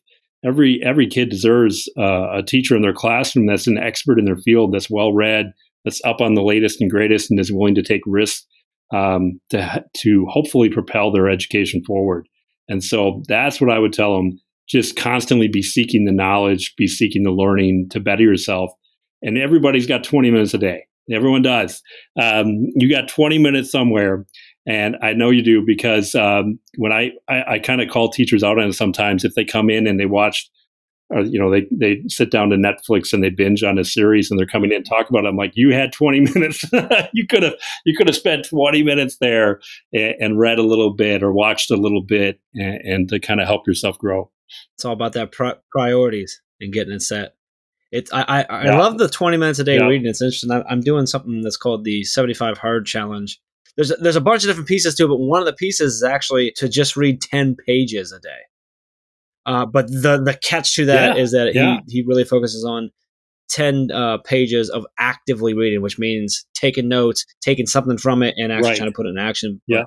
Every 0.44 0.82
every 0.84 1.08
kid 1.08 1.30
deserves 1.30 1.90
uh, 1.98 2.38
a 2.38 2.44
teacher 2.44 2.76
in 2.76 2.82
their 2.82 2.94
classroom 2.94 3.46
that's 3.46 3.68
an 3.68 3.78
expert 3.78 4.18
in 4.18 4.26
their 4.26 4.38
field, 4.38 4.74
that's 4.74 4.90
well 4.90 5.14
read, 5.14 5.54
that's 5.84 6.02
up 6.04 6.22
on 6.22 6.34
the 6.34 6.44
latest 6.44 6.82
and 6.82 6.90
greatest, 6.90 7.30
and 7.30 7.40
is 7.40 7.52
willing 7.52 7.76
to 7.76 7.84
take 7.84 8.02
risks 8.06 8.46
um, 8.92 9.40
to 9.52 9.84
to 9.98 10.26
hopefully 10.30 10.70
propel 10.70 11.12
their 11.12 11.30
education 11.30 11.84
forward. 11.86 12.28
And 12.70 12.84
so 12.84 13.22
that's 13.28 13.62
what 13.62 13.70
I 13.70 13.78
would 13.78 13.94
tell 13.94 14.16
them: 14.16 14.40
just 14.68 14.96
constantly 14.96 15.48
be 15.48 15.62
seeking 15.62 16.06
the 16.06 16.12
knowledge, 16.12 16.74
be 16.76 16.88
seeking 16.88 17.24
the 17.24 17.32
learning 17.32 17.90
to 17.92 18.00
better 18.00 18.24
yourself 18.24 18.72
and 19.22 19.38
everybody's 19.38 19.88
got 19.88 20.04
20 20.04 20.32
minutes 20.32 20.54
a 20.54 20.58
day. 20.58 20.86
Everyone 21.12 21.42
does. 21.42 21.82
Um, 22.20 22.68
you 22.76 22.90
got 22.90 23.08
20 23.08 23.38
minutes 23.38 23.72
somewhere. 23.72 24.26
And 24.68 24.96
I 25.02 25.14
know 25.14 25.32
you 25.32 25.42
do 25.42 25.64
because 25.66 26.14
um, 26.14 26.60
when 26.78 26.92
I, 26.92 27.12
I, 27.28 27.54
I 27.54 27.60
kind 27.60 27.82
of 27.82 27.90
call 27.90 28.10
teachers 28.10 28.44
out 28.44 28.60
on 28.60 28.70
it 28.70 28.74
sometimes 28.74 29.26
if 29.26 29.34
they 29.34 29.44
come 29.44 29.70
in 29.70 29.88
and 29.88 30.00
they 30.00 30.06
watch, 30.06 30.50
or, 31.10 31.22
you 31.22 31.40
know, 31.40 31.52
they, 31.52 31.68
they 31.72 32.04
sit 32.08 32.32
down 32.32 32.50
to 32.52 32.56
Netflix 32.56 33.12
and 33.12 33.24
they 33.24 33.30
binge 33.30 33.64
on 33.64 33.80
a 33.80 33.84
series 33.84 34.30
and 34.30 34.40
they're 34.40 34.46
coming 34.46 34.70
in 34.70 34.78
and 34.78 34.86
talk 34.86 35.10
about 35.10 35.26
it. 35.26 35.28
I'm 35.28 35.36
like, 35.36 35.54
you 35.56 35.74
had 35.74 35.92
20 35.92 36.20
minutes. 36.34 36.64
you 37.12 37.26
could 37.28 37.44
have, 37.44 37.56
you 37.86 37.98
could 37.98 38.08
have 38.08 38.16
spent 38.16 38.48
20 38.48 38.84
minutes 38.84 39.18
there 39.20 39.60
and, 39.92 40.16
and, 40.20 40.40
read 40.40 40.60
a 40.60 40.64
little 40.64 40.94
bit 40.94 41.24
or 41.24 41.34
watched 41.34 41.72
a 41.72 41.76
little 41.76 42.04
bit 42.04 42.40
and, 42.54 42.82
and 42.84 43.10
to 43.10 43.20
kind 43.20 43.42
of 43.42 43.48
help 43.48 43.68
yourself 43.68 43.98
grow. 43.98 44.32
It's 44.76 44.86
all 44.86 44.94
about 44.94 45.14
that 45.14 45.34
priorities 45.72 46.42
and 46.62 46.72
getting 46.72 46.94
it 46.94 47.02
set. 47.02 47.36
It's 47.92 48.12
I 48.14 48.22
I, 48.22 48.42
I 48.50 48.78
love 48.78 48.98
the 48.98 49.10
twenty 49.10 49.38
minutes 49.38 49.60
a 49.60 49.64
day 49.64 49.78
yeah. 49.78 49.86
reading. 49.86 50.08
It's 50.08 50.22
interesting. 50.22 50.52
I, 50.52 50.64
I'm 50.70 50.82
doing 50.82 51.06
something 51.06 51.42
that's 51.42 51.58
called 51.58 51.84
the 51.84 52.04
seventy 52.04 52.34
five 52.34 52.58
hard 52.58 52.86
challenge. 52.86 53.40
There's 53.76 53.92
a, 53.92 53.96
there's 53.96 54.16
a 54.16 54.22
bunch 54.22 54.44
of 54.44 54.50
different 54.50 54.68
pieces 54.68 54.96
to 54.96 55.06
it, 55.06 55.08
but 55.08 55.18
one 55.18 55.42
of 55.42 55.46
the 55.46 55.54
pieces 55.54 55.96
is 55.96 56.04
actually 56.04 56.52
to 56.58 56.70
just 56.70 56.96
read 56.96 57.22
ten 57.22 57.56
pages 57.68 58.12
a 58.12 58.20
day. 58.20 58.30
Uh, 59.46 59.66
but 59.66 59.88
the 59.88 60.22
the 60.24 60.38
catch 60.44 60.76
to 60.76 60.86
that 60.86 61.16
yeah. 61.16 61.22
is 61.22 61.32
that 61.32 61.54
he 61.54 61.80
he 61.88 62.04
really 62.08 62.24
focuses 62.24 62.64
on 62.64 62.92
10 63.52 63.90
uh, 63.92 64.18
pages 64.20 64.70
of 64.70 64.86
actively 64.98 65.54
reading, 65.54 65.82
which 65.82 66.00
means 66.00 66.46
taking 66.54 66.88
notes, 66.88 67.26
taking 67.42 67.66
something 67.66 67.98
from 67.98 68.24
it, 68.24 68.34
and 68.38 68.52
actually 68.52 68.70
Right. 68.70 68.78
trying 68.78 68.90
to 68.90 68.96
put 68.96 69.06
it 69.06 69.10
in 69.10 69.18
action. 69.18 69.62
Yeah. 69.68 69.84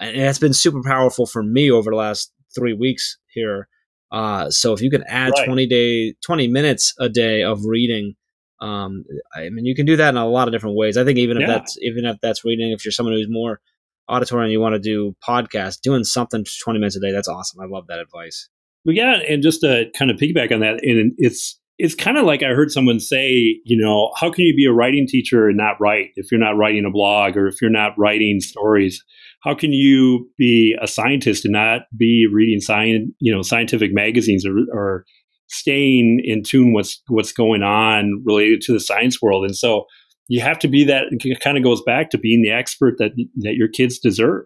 And 0.00 0.16
it's 0.16 0.38
been 0.38 0.52
super 0.52 0.82
powerful 0.82 1.26
for 1.26 1.42
me 1.42 1.70
over 1.70 1.90
the 1.90 1.96
last 1.96 2.32
three 2.54 2.74
weeks 2.74 3.16
here. 3.32 3.68
Uh, 4.10 4.50
so 4.50 4.72
if 4.72 4.80
you 4.80 4.90
can 4.90 5.02
add 5.06 5.32
Right. 5.36 5.46
20 5.46 5.66
day, 5.66 6.14
20 6.24 6.48
minutes 6.48 6.94
a 6.98 7.08
day 7.08 7.42
of 7.42 7.64
reading, 7.64 8.14
um, 8.60 9.04
I 9.36 9.50
mean, 9.50 9.64
you 9.64 9.74
can 9.74 9.86
do 9.86 9.96
that 9.96 10.08
in 10.10 10.16
a 10.16 10.26
lot 10.26 10.48
of 10.48 10.52
different 10.52 10.76
ways. 10.76 10.96
I 10.96 11.04
think 11.04 11.18
even 11.18 11.36
if 11.36 11.42
Yeah. 11.42 11.46
that's, 11.48 11.78
even 11.82 12.04
if 12.04 12.16
that's 12.20 12.44
reading, 12.44 12.72
if 12.72 12.84
you're 12.84 12.92
someone 12.92 13.14
who's 13.14 13.28
more 13.28 13.60
auditory 14.08 14.44
and 14.44 14.52
you 14.52 14.60
want 14.60 14.74
to 14.74 14.78
do 14.80 15.14
podcasts, 15.26 15.80
doing 15.80 16.04
something 16.04 16.44
20 16.64 16.78
minutes 16.78 16.96
a 16.96 17.00
day, 17.00 17.12
that's 17.12 17.28
awesome. 17.28 17.60
I 17.60 17.66
love 17.66 17.86
that 17.88 17.98
advice. 17.98 18.48
Well, 18.84 18.96
yeah, 18.96 19.20
and 19.28 19.42
just 19.42 19.60
to 19.60 19.90
kind 19.96 20.10
of 20.10 20.16
piggyback 20.16 20.50
on 20.52 20.60
that, 20.60 20.82
and 20.82 21.12
it's 21.18 21.60
it's 21.78 21.94
kind 21.94 22.16
of 22.18 22.24
like 22.24 22.42
I 22.42 22.48
heard 22.48 22.72
someone 22.72 22.98
say, 22.98 23.60
you 23.64 23.76
know, 23.76 24.10
how 24.16 24.30
can 24.30 24.44
you 24.44 24.54
be 24.56 24.64
a 24.64 24.72
writing 24.72 25.06
teacher 25.06 25.46
and 25.46 25.56
not 25.56 25.80
write 25.80 26.10
if 26.16 26.32
you're 26.32 26.40
not 26.40 26.56
writing 26.56 26.84
a 26.84 26.90
blog 26.90 27.36
or 27.36 27.46
if 27.46 27.60
you're 27.60 27.70
not 27.70 27.92
writing 27.96 28.40
stories? 28.40 29.04
How 29.44 29.54
can 29.54 29.72
you 29.72 30.28
be 30.36 30.76
a 30.80 30.88
scientist 30.88 31.44
and 31.44 31.52
not 31.52 31.82
be 31.96 32.26
reading 32.32 32.60
science, 32.60 33.10
you 33.20 33.32
know, 33.34 33.42
scientific 33.42 33.92
magazines 33.92 34.44
or, 34.44 34.56
or 34.72 35.04
staying 35.48 36.20
in 36.24 36.42
tune 36.42 36.72
what's 36.72 37.00
what's 37.08 37.32
going 37.32 37.62
on 37.62 38.22
related 38.26 38.60
to 38.62 38.72
the 38.72 38.80
science 38.80 39.22
world? 39.22 39.44
And 39.44 39.56
so 39.56 39.84
you 40.26 40.40
have 40.40 40.58
to 40.60 40.68
be 40.68 40.84
that. 40.84 41.04
It 41.10 41.40
kind 41.40 41.56
of 41.56 41.62
goes 41.64 41.82
back 41.82 42.10
to 42.10 42.18
being 42.18 42.42
the 42.42 42.50
expert 42.50 42.94
that 42.98 43.12
that 43.36 43.54
your 43.54 43.68
kids 43.68 43.98
deserve. 43.98 44.44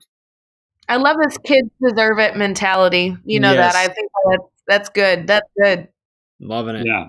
I 0.88 0.96
love 0.96 1.16
this 1.22 1.38
kids 1.38 1.70
deserve 1.82 2.18
it 2.18 2.36
mentality. 2.36 3.16
You 3.24 3.40
know 3.40 3.52
Yes. 3.52 3.72
that. 3.72 3.90
I 3.90 3.92
think 3.92 4.10
that's 4.30 4.44
that's 4.68 4.88
good. 4.90 5.26
That's 5.26 5.48
good. 5.60 5.88
Loving 6.40 6.76
it. 6.76 6.86
Yeah. 6.86 7.08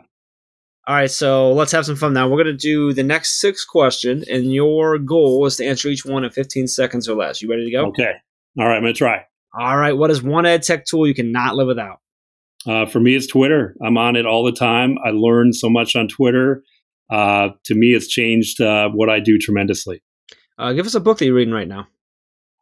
All 0.86 0.96
right, 0.96 1.10
so 1.10 1.54
let's 1.54 1.72
have 1.72 1.86
some 1.86 1.96
fun 1.96 2.14
now. 2.14 2.28
We're 2.28 2.44
going 2.44 2.58
to 2.58 2.62
do 2.62 2.92
the 2.92 3.04
next 3.04 3.40
six 3.40 3.64
question, 3.64 4.24
and 4.30 4.54
your 4.54 4.98
goal 4.98 5.46
is 5.46 5.56
to 5.58 5.66
answer 5.66 5.88
each 5.88 6.06
one 6.06 6.26
in 6.26 6.32
15 6.32 6.68
seconds 6.68 7.08
or 7.08 7.16
less. 7.16 7.42
You 7.42 7.50
ready 7.50 7.66
to 7.66 7.72
go? 7.72 7.86
Okay. 7.88 8.12
All 8.60 8.68
right. 8.68 8.76
I'm 8.76 8.84
gonna 8.84 8.94
try. 8.94 9.26
All 9.58 9.78
right, 9.78 9.94
what 9.94 10.10
is 10.10 10.24
one 10.24 10.46
ed 10.48 10.64
tech 10.64 10.86
tool 10.86 11.08
you 11.08 11.14
cannot 11.14 11.56
live 11.56 11.68
without? 11.68 12.00
Uh, 12.66 12.86
for 12.88 13.00
me, 13.00 13.16
it's 13.16 13.28
Twitter. 13.28 13.76
I'm 13.86 13.98
on 13.98 14.16
it 14.16 14.26
all 14.26 14.44
the 14.44 14.52
time. 14.52 14.98
I 15.06 15.12
learn 15.12 15.54
so 15.54 15.70
much 15.70 15.96
on 15.96 16.08
Twitter. 16.08 16.64
Uh, 17.10 17.50
to 17.66 17.76
me, 17.76 17.94
it's 17.94 18.08
changed 18.08 18.62
uh, 18.62 18.90
what 18.90 19.10
I 19.10 19.20
do 19.20 19.38
tremendously. 19.38 20.02
Uh, 20.58 20.74
give 20.74 20.88
us 20.88 20.96
a 20.96 21.00
book 21.00 21.20
that 21.20 21.26
you're 21.26 21.36
reading 21.36 21.54
right 21.54 21.68
now. 21.68 21.88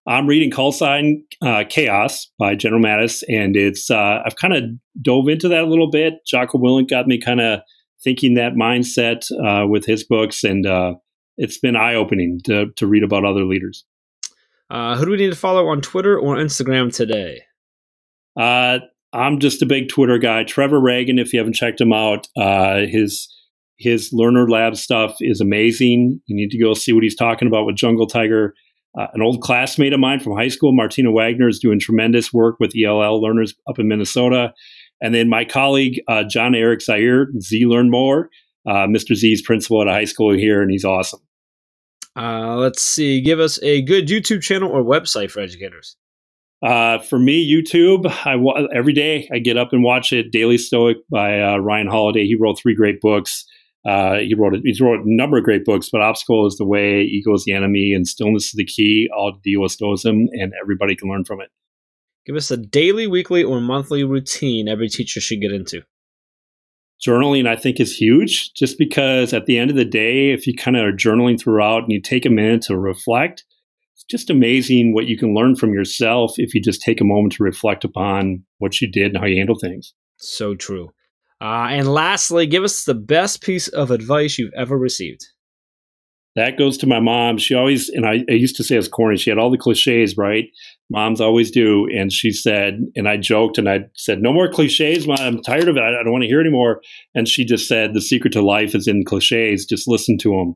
I'm 0.07 0.27
reading 0.27 0.51
Call 0.51 0.71
Sign 0.71 1.23
uh, 1.41 1.63
Chaos 1.69 2.29
by 2.37 2.55
General 2.55 2.81
Mattis, 2.81 3.23
and 3.29 3.55
it's 3.55 3.89
uh, 3.89 4.21
I've 4.25 4.35
kind 4.35 4.53
of 4.53 4.63
dove 5.01 5.29
into 5.29 5.47
that 5.47 5.63
a 5.63 5.67
little 5.67 5.89
bit. 5.89 6.15
Jocko 6.25 6.57
Willink 6.57 6.89
got 6.89 7.07
me 7.07 7.21
kind 7.21 7.39
of 7.39 7.61
thinking 8.03 8.35
that 8.35 8.53
mindset 8.53 9.25
uh, 9.45 9.67
with 9.67 9.85
his 9.85 10.03
books, 10.03 10.43
and 10.43 10.65
uh, 10.65 10.95
it's 11.37 11.57
been 11.57 11.75
eye 11.75 11.95
opening 11.95 12.39
to 12.45 12.67
to 12.77 12.87
read 12.87 13.03
about 13.03 13.25
other 13.25 13.45
leaders. 13.45 13.85
Uh, 14.69 14.95
who 14.95 15.05
do 15.05 15.11
we 15.11 15.17
need 15.17 15.29
to 15.29 15.35
follow 15.35 15.67
on 15.67 15.81
Twitter 15.81 16.17
or 16.17 16.37
Instagram 16.37 16.93
today? 16.95 17.41
Uh, 18.39 18.79
I'm 19.13 19.39
just 19.39 19.61
a 19.61 19.65
big 19.65 19.89
Twitter 19.89 20.17
guy. 20.17 20.45
Trevor 20.45 20.79
Ragan, 20.79 21.19
if 21.19 21.33
you 21.33 21.39
haven't 21.39 21.55
checked 21.55 21.81
him 21.81 21.91
out, 21.91 22.27
uh, 22.37 22.85
his 22.87 23.27
his 23.77 24.11
Learner 24.13 24.47
Lab 24.47 24.77
stuff 24.77 25.15
is 25.19 25.41
amazing. 25.41 26.21
You 26.27 26.35
need 26.35 26.51
to 26.51 26.59
go 26.59 26.73
see 26.73 26.93
what 26.93 27.03
he's 27.03 27.15
talking 27.15 27.47
about 27.47 27.65
with 27.65 27.75
Jungle 27.75 28.07
Tiger. 28.07 28.53
Uh, 28.97 29.07
an 29.13 29.21
old 29.21 29.41
classmate 29.41 29.93
of 29.93 29.99
mine 29.99 30.19
from 30.19 30.35
high 30.35 30.49
school, 30.49 30.73
Martina 30.75 31.11
Wagner, 31.11 31.47
is 31.47 31.59
doing 31.59 31.79
tremendous 31.79 32.31
work 32.31 32.57
with 32.59 32.73
ELL 32.75 33.21
learners 33.21 33.55
up 33.67 33.79
in 33.79 33.87
Minnesota. 33.87 34.53
And 35.01 35.13
then 35.13 35.29
my 35.29 35.45
colleague, 35.45 36.01
uh, 36.07 36.23
John 36.23 36.53
Eric 36.55 36.81
Zaire, 36.81 37.27
Z 37.39 37.65
Learn 37.65 37.89
More, 37.89 38.29
uh, 38.67 38.85
Mr. 38.87 39.15
Z's 39.15 39.41
principal 39.41 39.81
at 39.81 39.87
a 39.87 39.91
high 39.91 40.05
school 40.05 40.33
here, 40.33 40.61
and 40.61 40.69
he's 40.71 40.85
awesome. 40.85 41.19
Uh, 42.15 42.55
let's 42.57 42.83
see. 42.83 43.21
Give 43.21 43.39
us 43.39 43.61
a 43.63 43.81
good 43.81 44.07
YouTube 44.07 44.41
channel 44.41 44.69
or 44.69 44.83
website 44.83 45.31
for 45.31 45.39
educators. 45.39 45.95
Uh, 46.63 46.99
for 46.99 47.17
me, 47.17 47.49
YouTube, 47.49 48.05
I 48.25 48.35
wa- 48.35 48.67
every 48.73 48.93
day 48.93 49.27
I 49.33 49.39
get 49.39 49.57
up 49.57 49.73
and 49.73 49.83
watch 49.83 50.13
it. 50.13 50.31
Daily 50.31 50.57
Stoic 50.57 50.97
by 51.09 51.41
uh, 51.41 51.57
Ryan 51.57 51.87
Holiday. 51.87 52.25
He 52.25 52.35
wrote 52.35 52.59
three 52.59 52.75
great 52.75 53.01
books. 53.01 53.45
Uh, 53.83 54.17
he 54.17 54.35
wrote 54.37 54.53
a, 54.53 54.59
he 54.63 54.77
wrote 54.83 54.99
a 54.99 55.03
number 55.05 55.37
of 55.37 55.43
great 55.43 55.65
books, 55.65 55.89
but 55.91 56.01
Obstacle 56.01 56.45
is 56.45 56.57
the 56.57 56.65
Way, 56.65 57.01
Ego 57.01 57.33
is 57.33 57.45
the 57.45 57.53
Enemy, 57.53 57.93
and 57.93 58.07
Stillness 58.07 58.45
is 58.45 58.51
the 58.51 58.65
Key. 58.65 59.09
All 59.15 59.33
to 59.33 59.39
deal 59.43 59.61
with 59.61 59.71
Stoicism, 59.71 60.27
and 60.33 60.53
everybody 60.61 60.95
can 60.95 61.09
learn 61.09 61.23
from 61.23 61.41
it. 61.41 61.49
Give 62.25 62.35
us 62.35 62.51
a 62.51 62.57
daily, 62.57 63.07
weekly, 63.07 63.43
or 63.43 63.59
monthly 63.59 64.03
routine 64.03 64.67
every 64.67 64.89
teacher 64.89 65.19
should 65.19 65.41
get 65.41 65.51
into. 65.51 65.81
Journaling, 67.05 67.47
I 67.47 67.55
think, 67.55 67.79
is 67.79 67.95
huge, 67.95 68.53
just 68.53 68.77
because 68.77 69.33
at 69.33 69.47
the 69.47 69.57
end 69.57 69.71
of 69.71 69.75
the 69.75 69.85
day, 69.85 70.31
if 70.31 70.45
you 70.45 70.53
kind 70.53 70.77
of 70.77 70.83
are 70.85 70.91
journaling 70.91 71.39
throughout 71.39 71.83
and 71.83 71.91
you 71.91 71.99
take 71.99 72.25
a 72.25 72.29
minute 72.29 72.61
to 72.63 72.77
reflect, 72.77 73.43
it's 73.95 74.03
just 74.03 74.29
amazing 74.29 74.93
what 74.93 75.07
you 75.07 75.17
can 75.17 75.33
learn 75.33 75.55
from 75.55 75.73
yourself 75.73 76.33
if 76.37 76.53
you 76.53 76.61
just 76.61 76.81
take 76.81 77.01
a 77.01 77.05
moment 77.05 77.33
to 77.33 77.43
reflect 77.43 77.83
upon 77.83 78.43
what 78.59 78.81
you 78.81 78.91
did 78.91 79.13
and 79.13 79.17
how 79.17 79.25
you 79.25 79.37
handle 79.37 79.57
things. 79.57 79.93
So 80.17 80.53
true. 80.53 80.91
Uh, 81.41 81.69
and 81.71 81.91
lastly, 81.91 82.45
give 82.45 82.63
us 82.63 82.83
the 82.83 82.93
best 82.93 83.41
piece 83.41 83.67
of 83.67 83.89
advice 83.89 84.37
you've 84.37 84.53
ever 84.55 84.77
received. 84.77 85.25
That 86.35 86.57
goes 86.57 86.77
to 86.77 86.87
my 86.87 87.01
mom. 87.01 87.37
She 87.37 87.53
always, 87.53 87.89
and 87.89 88.05
I, 88.05 88.23
I 88.29 88.33
used 88.33 88.55
to 88.55 88.63
say 88.63 88.77
it's 88.77 88.87
corny, 88.87 89.17
she 89.17 89.29
had 89.29 89.37
all 89.37 89.51
the 89.51 89.57
cliches, 89.57 90.15
right? 90.15 90.45
Moms 90.89 91.19
always 91.19 91.51
do. 91.51 91.87
And 91.93 92.11
she 92.11 92.31
said, 92.31 92.79
and 92.95 93.09
I 93.09 93.17
joked 93.17 93.57
and 93.57 93.69
I 93.69 93.81
said, 93.95 94.21
no 94.21 94.31
more 94.31 94.49
cliches, 94.49 95.07
Mom. 95.07 95.17
I'm 95.19 95.41
tired 95.41 95.67
of 95.67 95.75
it. 95.75 95.81
I, 95.81 95.89
I 95.89 96.03
don't 96.03 96.13
want 96.13 96.23
to 96.23 96.29
hear 96.29 96.39
anymore. 96.39 96.81
And 97.13 97.27
she 97.27 97.43
just 97.43 97.67
said, 97.67 97.93
the 97.93 98.01
secret 98.01 98.31
to 98.33 98.41
life 98.41 98.73
is 98.75 98.87
in 98.87 99.03
cliches. 99.03 99.65
Just 99.65 99.89
listen 99.89 100.17
to 100.19 100.29
them. 100.31 100.55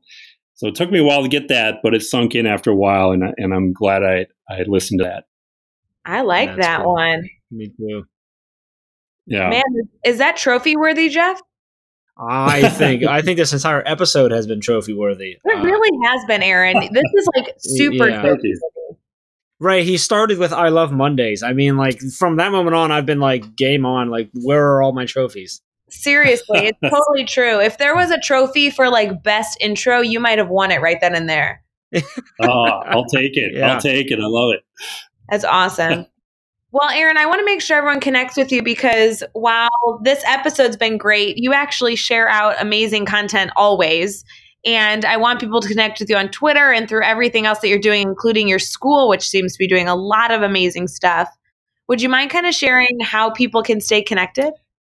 So 0.54 0.66
it 0.66 0.74
took 0.74 0.90
me 0.90 1.00
a 1.00 1.04
while 1.04 1.22
to 1.22 1.28
get 1.28 1.48
that, 1.48 1.80
but 1.82 1.92
it 1.92 2.02
sunk 2.02 2.34
in 2.34 2.46
after 2.46 2.70
a 2.70 2.76
while. 2.76 3.10
And, 3.12 3.24
I, 3.24 3.32
and 3.36 3.52
I'm 3.52 3.74
glad 3.74 4.02
I, 4.02 4.26
I 4.48 4.62
listened 4.66 5.00
to 5.00 5.04
that. 5.04 5.24
I 6.06 6.22
like 6.22 6.56
That's 6.56 6.66
that 6.66 6.82
cool. 6.84 6.94
one. 6.94 7.28
Me 7.50 7.70
too. 7.76 8.04
Yeah. 9.26 9.50
Man, 9.50 9.62
is 10.04 10.18
that 10.18 10.38
trophy 10.38 10.76
worthy, 10.76 11.10
Jeff? 11.10 11.42
I 12.18 12.68
think 12.70 13.04
I 13.04 13.20
think 13.22 13.36
this 13.38 13.52
entire 13.52 13.82
episode 13.86 14.30
has 14.32 14.46
been 14.46 14.60
trophy 14.60 14.94
worthy. 14.94 15.38
It 15.44 15.56
Uh, 15.58 15.62
really 15.62 15.98
has 16.06 16.24
been, 16.26 16.42
Aaron. 16.42 16.76
This 16.92 17.04
is 17.14 17.28
like 17.36 17.54
super 17.58 18.08
Yeah. 18.08 18.20
trophy 18.22 18.28
Thank 18.30 18.44
you. 18.44 18.60
worthy. 18.88 18.98
right. 19.60 19.84
He 19.84 19.96
started 19.98 20.38
with 20.38 20.52
"I 20.52 20.68
love 20.68 20.92
Mondays." 20.92 21.42
I 21.42 21.52
mean, 21.52 21.76
like 21.76 21.98
from 22.18 22.36
that 22.36 22.52
moment 22.52 22.74
on, 22.74 22.90
I've 22.90 23.06
been 23.06 23.20
like, 23.20 23.54
"Game 23.56 23.84
on!" 23.84 24.08
Like, 24.10 24.30
where 24.32 24.66
are 24.72 24.82
all 24.82 24.92
my 24.92 25.04
trophies? 25.04 25.60
Seriously, 25.90 26.66
it's 26.68 26.78
totally 26.82 27.24
true. 27.26 27.60
If 27.60 27.78
there 27.78 27.94
was 27.94 28.10
a 28.10 28.18
trophy 28.18 28.70
for 28.70 28.88
like 28.88 29.22
best 29.22 29.58
intro, 29.60 30.00
you 30.00 30.18
might 30.18 30.38
have 30.38 30.48
won 30.48 30.70
it 30.70 30.80
right 30.80 30.98
then 31.00 31.14
and 31.14 31.28
there. 31.28 31.62
Oh, 32.42 32.64
I'll 32.86 33.04
take 33.06 33.36
it. 33.36 33.52
Yeah. 33.56 33.74
I'll 33.74 33.80
take 33.80 34.10
it. 34.10 34.18
I 34.18 34.26
love 34.26 34.52
it. 34.54 34.60
That's 35.30 35.44
awesome. 35.44 36.06
Well, 36.78 36.90
Aaron, 36.90 37.16
I 37.16 37.24
want 37.24 37.38
to 37.38 37.44
make 37.46 37.62
sure 37.62 37.78
everyone 37.78 38.00
connects 38.00 38.36
with 38.36 38.52
you 38.52 38.62
because 38.62 39.24
while 39.32 39.70
this 40.02 40.22
episode's 40.26 40.76
been 40.76 40.98
great, 40.98 41.38
you 41.38 41.54
actually 41.54 41.96
share 41.96 42.28
out 42.28 42.54
amazing 42.60 43.06
content 43.06 43.50
always. 43.56 44.26
And 44.66 45.06
I 45.06 45.16
want 45.16 45.40
people 45.40 45.62
to 45.62 45.68
connect 45.68 46.00
with 46.00 46.10
you 46.10 46.16
on 46.16 46.28
Twitter 46.28 46.70
and 46.70 46.86
through 46.86 47.02
everything 47.02 47.46
else 47.46 47.60
that 47.60 47.68
you're 47.68 47.78
doing, 47.78 48.02
including 48.02 48.46
your 48.46 48.58
school, 48.58 49.08
which 49.08 49.26
seems 49.26 49.54
to 49.54 49.58
be 49.58 49.66
doing 49.66 49.88
a 49.88 49.96
lot 49.96 50.30
of 50.30 50.42
amazing 50.42 50.88
stuff. 50.88 51.30
Would 51.88 52.02
you 52.02 52.10
mind 52.10 52.30
kind 52.30 52.44
of 52.44 52.52
sharing 52.52 53.00
how 53.00 53.30
people 53.30 53.62
can 53.62 53.80
stay 53.80 54.02
connected? 54.02 54.52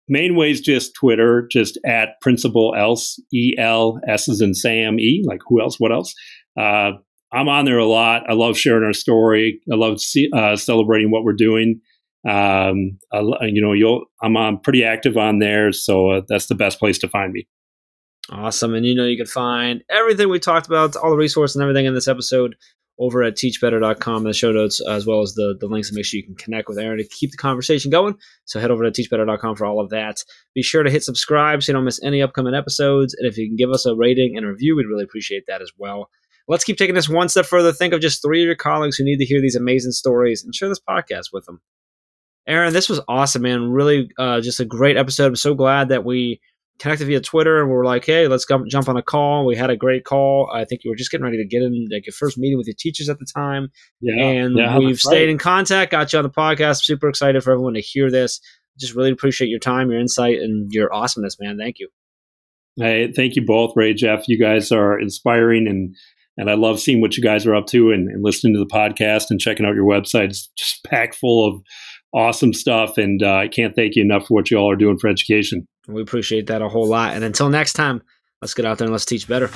Main 0.08 0.36
ways 0.36 0.60
just 0.60 0.94
Twitter, 0.94 1.48
just 1.50 1.80
at 1.84 2.10
principal 2.20 2.76
else, 2.78 3.20
E 3.34 3.56
L 3.58 3.98
S 4.06 4.28
is 4.28 4.40
in 4.40 4.54
Sam 4.54 5.00
E, 5.00 5.24
like 5.26 5.40
who 5.48 5.60
else, 5.60 5.80
what 5.80 5.90
else? 5.90 6.14
Uh, 6.56 6.92
I'm 7.32 7.48
on 7.48 7.64
there 7.64 7.78
a 7.78 7.86
lot. 7.86 8.28
I 8.28 8.34
love 8.34 8.58
sharing 8.58 8.84
our 8.84 8.92
story. 8.92 9.60
I 9.70 9.76
love 9.76 10.00
see, 10.00 10.28
uh, 10.34 10.56
celebrating 10.56 11.10
what 11.10 11.24
we're 11.24 11.32
doing. 11.32 11.80
Um, 12.28 12.98
I, 13.12 13.20
you 13.46 13.60
know, 13.60 13.72
you'll 13.72 14.04
I'm 14.22 14.60
pretty 14.60 14.84
active 14.84 15.16
on 15.16 15.38
there, 15.38 15.72
so 15.72 16.10
uh, 16.10 16.22
that's 16.28 16.46
the 16.46 16.54
best 16.54 16.78
place 16.78 16.98
to 16.98 17.08
find 17.08 17.32
me. 17.32 17.48
Awesome. 18.30 18.74
And 18.74 18.86
you 18.86 18.94
know, 18.94 19.06
you 19.06 19.16
can 19.16 19.26
find 19.26 19.82
everything 19.90 20.28
we 20.28 20.38
talked 20.38 20.66
about, 20.66 20.94
all 20.94 21.10
the 21.10 21.16
resources 21.16 21.56
and 21.56 21.62
everything 21.62 21.86
in 21.86 21.94
this 21.94 22.06
episode 22.06 22.54
over 22.98 23.22
at 23.22 23.34
teachbetter.com, 23.34 24.18
in 24.18 24.24
the 24.24 24.32
show 24.32 24.52
notes, 24.52 24.80
as 24.86 25.06
well 25.06 25.22
as 25.22 25.34
the, 25.34 25.56
the 25.58 25.66
links 25.66 25.88
to 25.88 25.94
make 25.94 26.04
sure 26.04 26.18
you 26.18 26.24
can 26.24 26.36
connect 26.36 26.68
with 26.68 26.78
Aaron 26.78 26.98
to 26.98 27.08
keep 27.08 27.32
the 27.32 27.36
conversation 27.36 27.90
going. 27.90 28.14
So 28.44 28.60
head 28.60 28.70
over 28.70 28.88
to 28.88 28.90
teachbetter.com 28.90 29.56
for 29.56 29.66
all 29.66 29.80
of 29.80 29.90
that. 29.90 30.22
Be 30.54 30.62
sure 30.62 30.84
to 30.84 30.90
hit 30.90 31.02
subscribe 31.02 31.62
so 31.62 31.72
you 31.72 31.74
don't 31.74 31.84
miss 31.84 32.02
any 32.04 32.22
upcoming 32.22 32.54
episodes. 32.54 33.14
And 33.18 33.26
if 33.26 33.36
you 33.36 33.48
can 33.48 33.56
give 33.56 33.70
us 33.70 33.86
a 33.86 33.96
rating 33.96 34.36
and 34.36 34.46
review, 34.46 34.76
we'd 34.76 34.86
really 34.86 35.04
appreciate 35.04 35.44
that 35.48 35.62
as 35.62 35.72
well. 35.76 36.10
Let's 36.48 36.64
keep 36.64 36.76
taking 36.76 36.94
this 36.94 37.08
one 37.08 37.28
step 37.28 37.46
further. 37.46 37.72
Think 37.72 37.94
of 37.94 38.00
just 38.00 38.22
three 38.22 38.42
of 38.42 38.46
your 38.46 38.56
colleagues 38.56 38.96
who 38.96 39.04
need 39.04 39.18
to 39.18 39.24
hear 39.24 39.40
these 39.40 39.56
amazing 39.56 39.92
stories 39.92 40.42
and 40.44 40.54
share 40.54 40.68
this 40.68 40.80
podcast 40.80 41.26
with 41.32 41.46
them. 41.46 41.60
Aaron, 42.46 42.72
this 42.72 42.88
was 42.88 43.00
awesome, 43.08 43.42
man. 43.42 43.70
Really, 43.70 44.10
uh, 44.18 44.40
just 44.40 44.60
a 44.60 44.64
great 44.64 44.96
episode. 44.96 45.26
I'm 45.26 45.36
so 45.36 45.54
glad 45.54 45.90
that 45.90 46.04
we 46.04 46.40
connected 46.78 47.06
via 47.06 47.20
Twitter 47.20 47.60
and 47.60 47.68
we 47.68 47.76
were 47.76 47.84
like, 47.84 48.04
hey, 48.04 48.26
let's 48.26 48.44
go, 48.44 48.64
jump 48.66 48.88
on 48.88 48.96
a 48.96 49.02
call. 49.02 49.46
We 49.46 49.54
had 49.54 49.70
a 49.70 49.76
great 49.76 50.04
call. 50.04 50.50
I 50.52 50.64
think 50.64 50.82
you 50.82 50.90
were 50.90 50.96
just 50.96 51.12
getting 51.12 51.24
ready 51.24 51.36
to 51.36 51.46
get 51.46 51.62
in 51.62 51.86
like 51.92 52.06
your 52.06 52.12
first 52.12 52.36
meeting 52.36 52.58
with 52.58 52.66
your 52.66 52.74
teachers 52.76 53.08
at 53.08 53.18
the 53.20 53.26
time. 53.32 53.68
Yeah, 54.00 54.24
and 54.24 54.58
yeah, 54.58 54.78
we've 54.78 54.98
stayed 54.98 55.20
right. 55.20 55.28
in 55.28 55.38
contact, 55.38 55.92
got 55.92 56.12
you 56.12 56.18
on 56.18 56.24
the 56.24 56.30
podcast. 56.30 56.82
Super 56.82 57.08
excited 57.08 57.42
for 57.44 57.52
everyone 57.52 57.74
to 57.74 57.80
hear 57.80 58.10
this. 58.10 58.40
Just 58.78 58.96
really 58.96 59.10
appreciate 59.10 59.48
your 59.48 59.60
time, 59.60 59.90
your 59.90 60.00
insight, 60.00 60.38
and 60.38 60.72
your 60.72 60.92
awesomeness, 60.92 61.36
man. 61.38 61.58
Thank 61.58 61.78
you. 61.78 61.88
Hey, 62.76 63.12
thank 63.12 63.36
you 63.36 63.44
both, 63.44 63.74
Rae, 63.76 63.94
Jeff. 63.94 64.24
You 64.28 64.38
guys 64.38 64.72
are 64.72 64.98
inspiring 64.98 65.68
and 65.68 65.94
and 66.36 66.50
I 66.50 66.54
love 66.54 66.80
seeing 66.80 67.00
what 67.00 67.16
you 67.16 67.22
guys 67.22 67.46
are 67.46 67.54
up 67.54 67.66
to 67.66 67.90
and, 67.90 68.08
and 68.08 68.22
listening 68.22 68.54
to 68.54 68.58
the 68.58 68.66
podcast 68.66 69.26
and 69.30 69.40
checking 69.40 69.66
out 69.66 69.74
your 69.74 69.84
website. 69.84 70.30
It's 70.30 70.48
just 70.56 70.84
packed 70.86 71.14
full 71.14 71.46
of 71.46 71.62
awesome 72.14 72.52
stuff. 72.52 72.98
And 72.98 73.22
uh, 73.22 73.34
I 73.34 73.48
can't 73.48 73.74
thank 73.74 73.96
you 73.96 74.02
enough 74.02 74.26
for 74.26 74.34
what 74.34 74.50
you 74.50 74.56
all 74.56 74.70
are 74.70 74.76
doing 74.76 74.98
for 74.98 75.08
education. 75.08 75.66
We 75.88 76.02
appreciate 76.02 76.46
that 76.46 76.62
a 76.62 76.68
whole 76.68 76.86
lot. 76.86 77.14
And 77.14 77.24
until 77.24 77.48
next 77.48 77.72
time, 77.74 78.02
let's 78.40 78.54
get 78.54 78.64
out 78.64 78.78
there 78.78 78.86
and 78.86 78.92
let's 78.92 79.04
teach 79.04 79.26
better. 79.26 79.50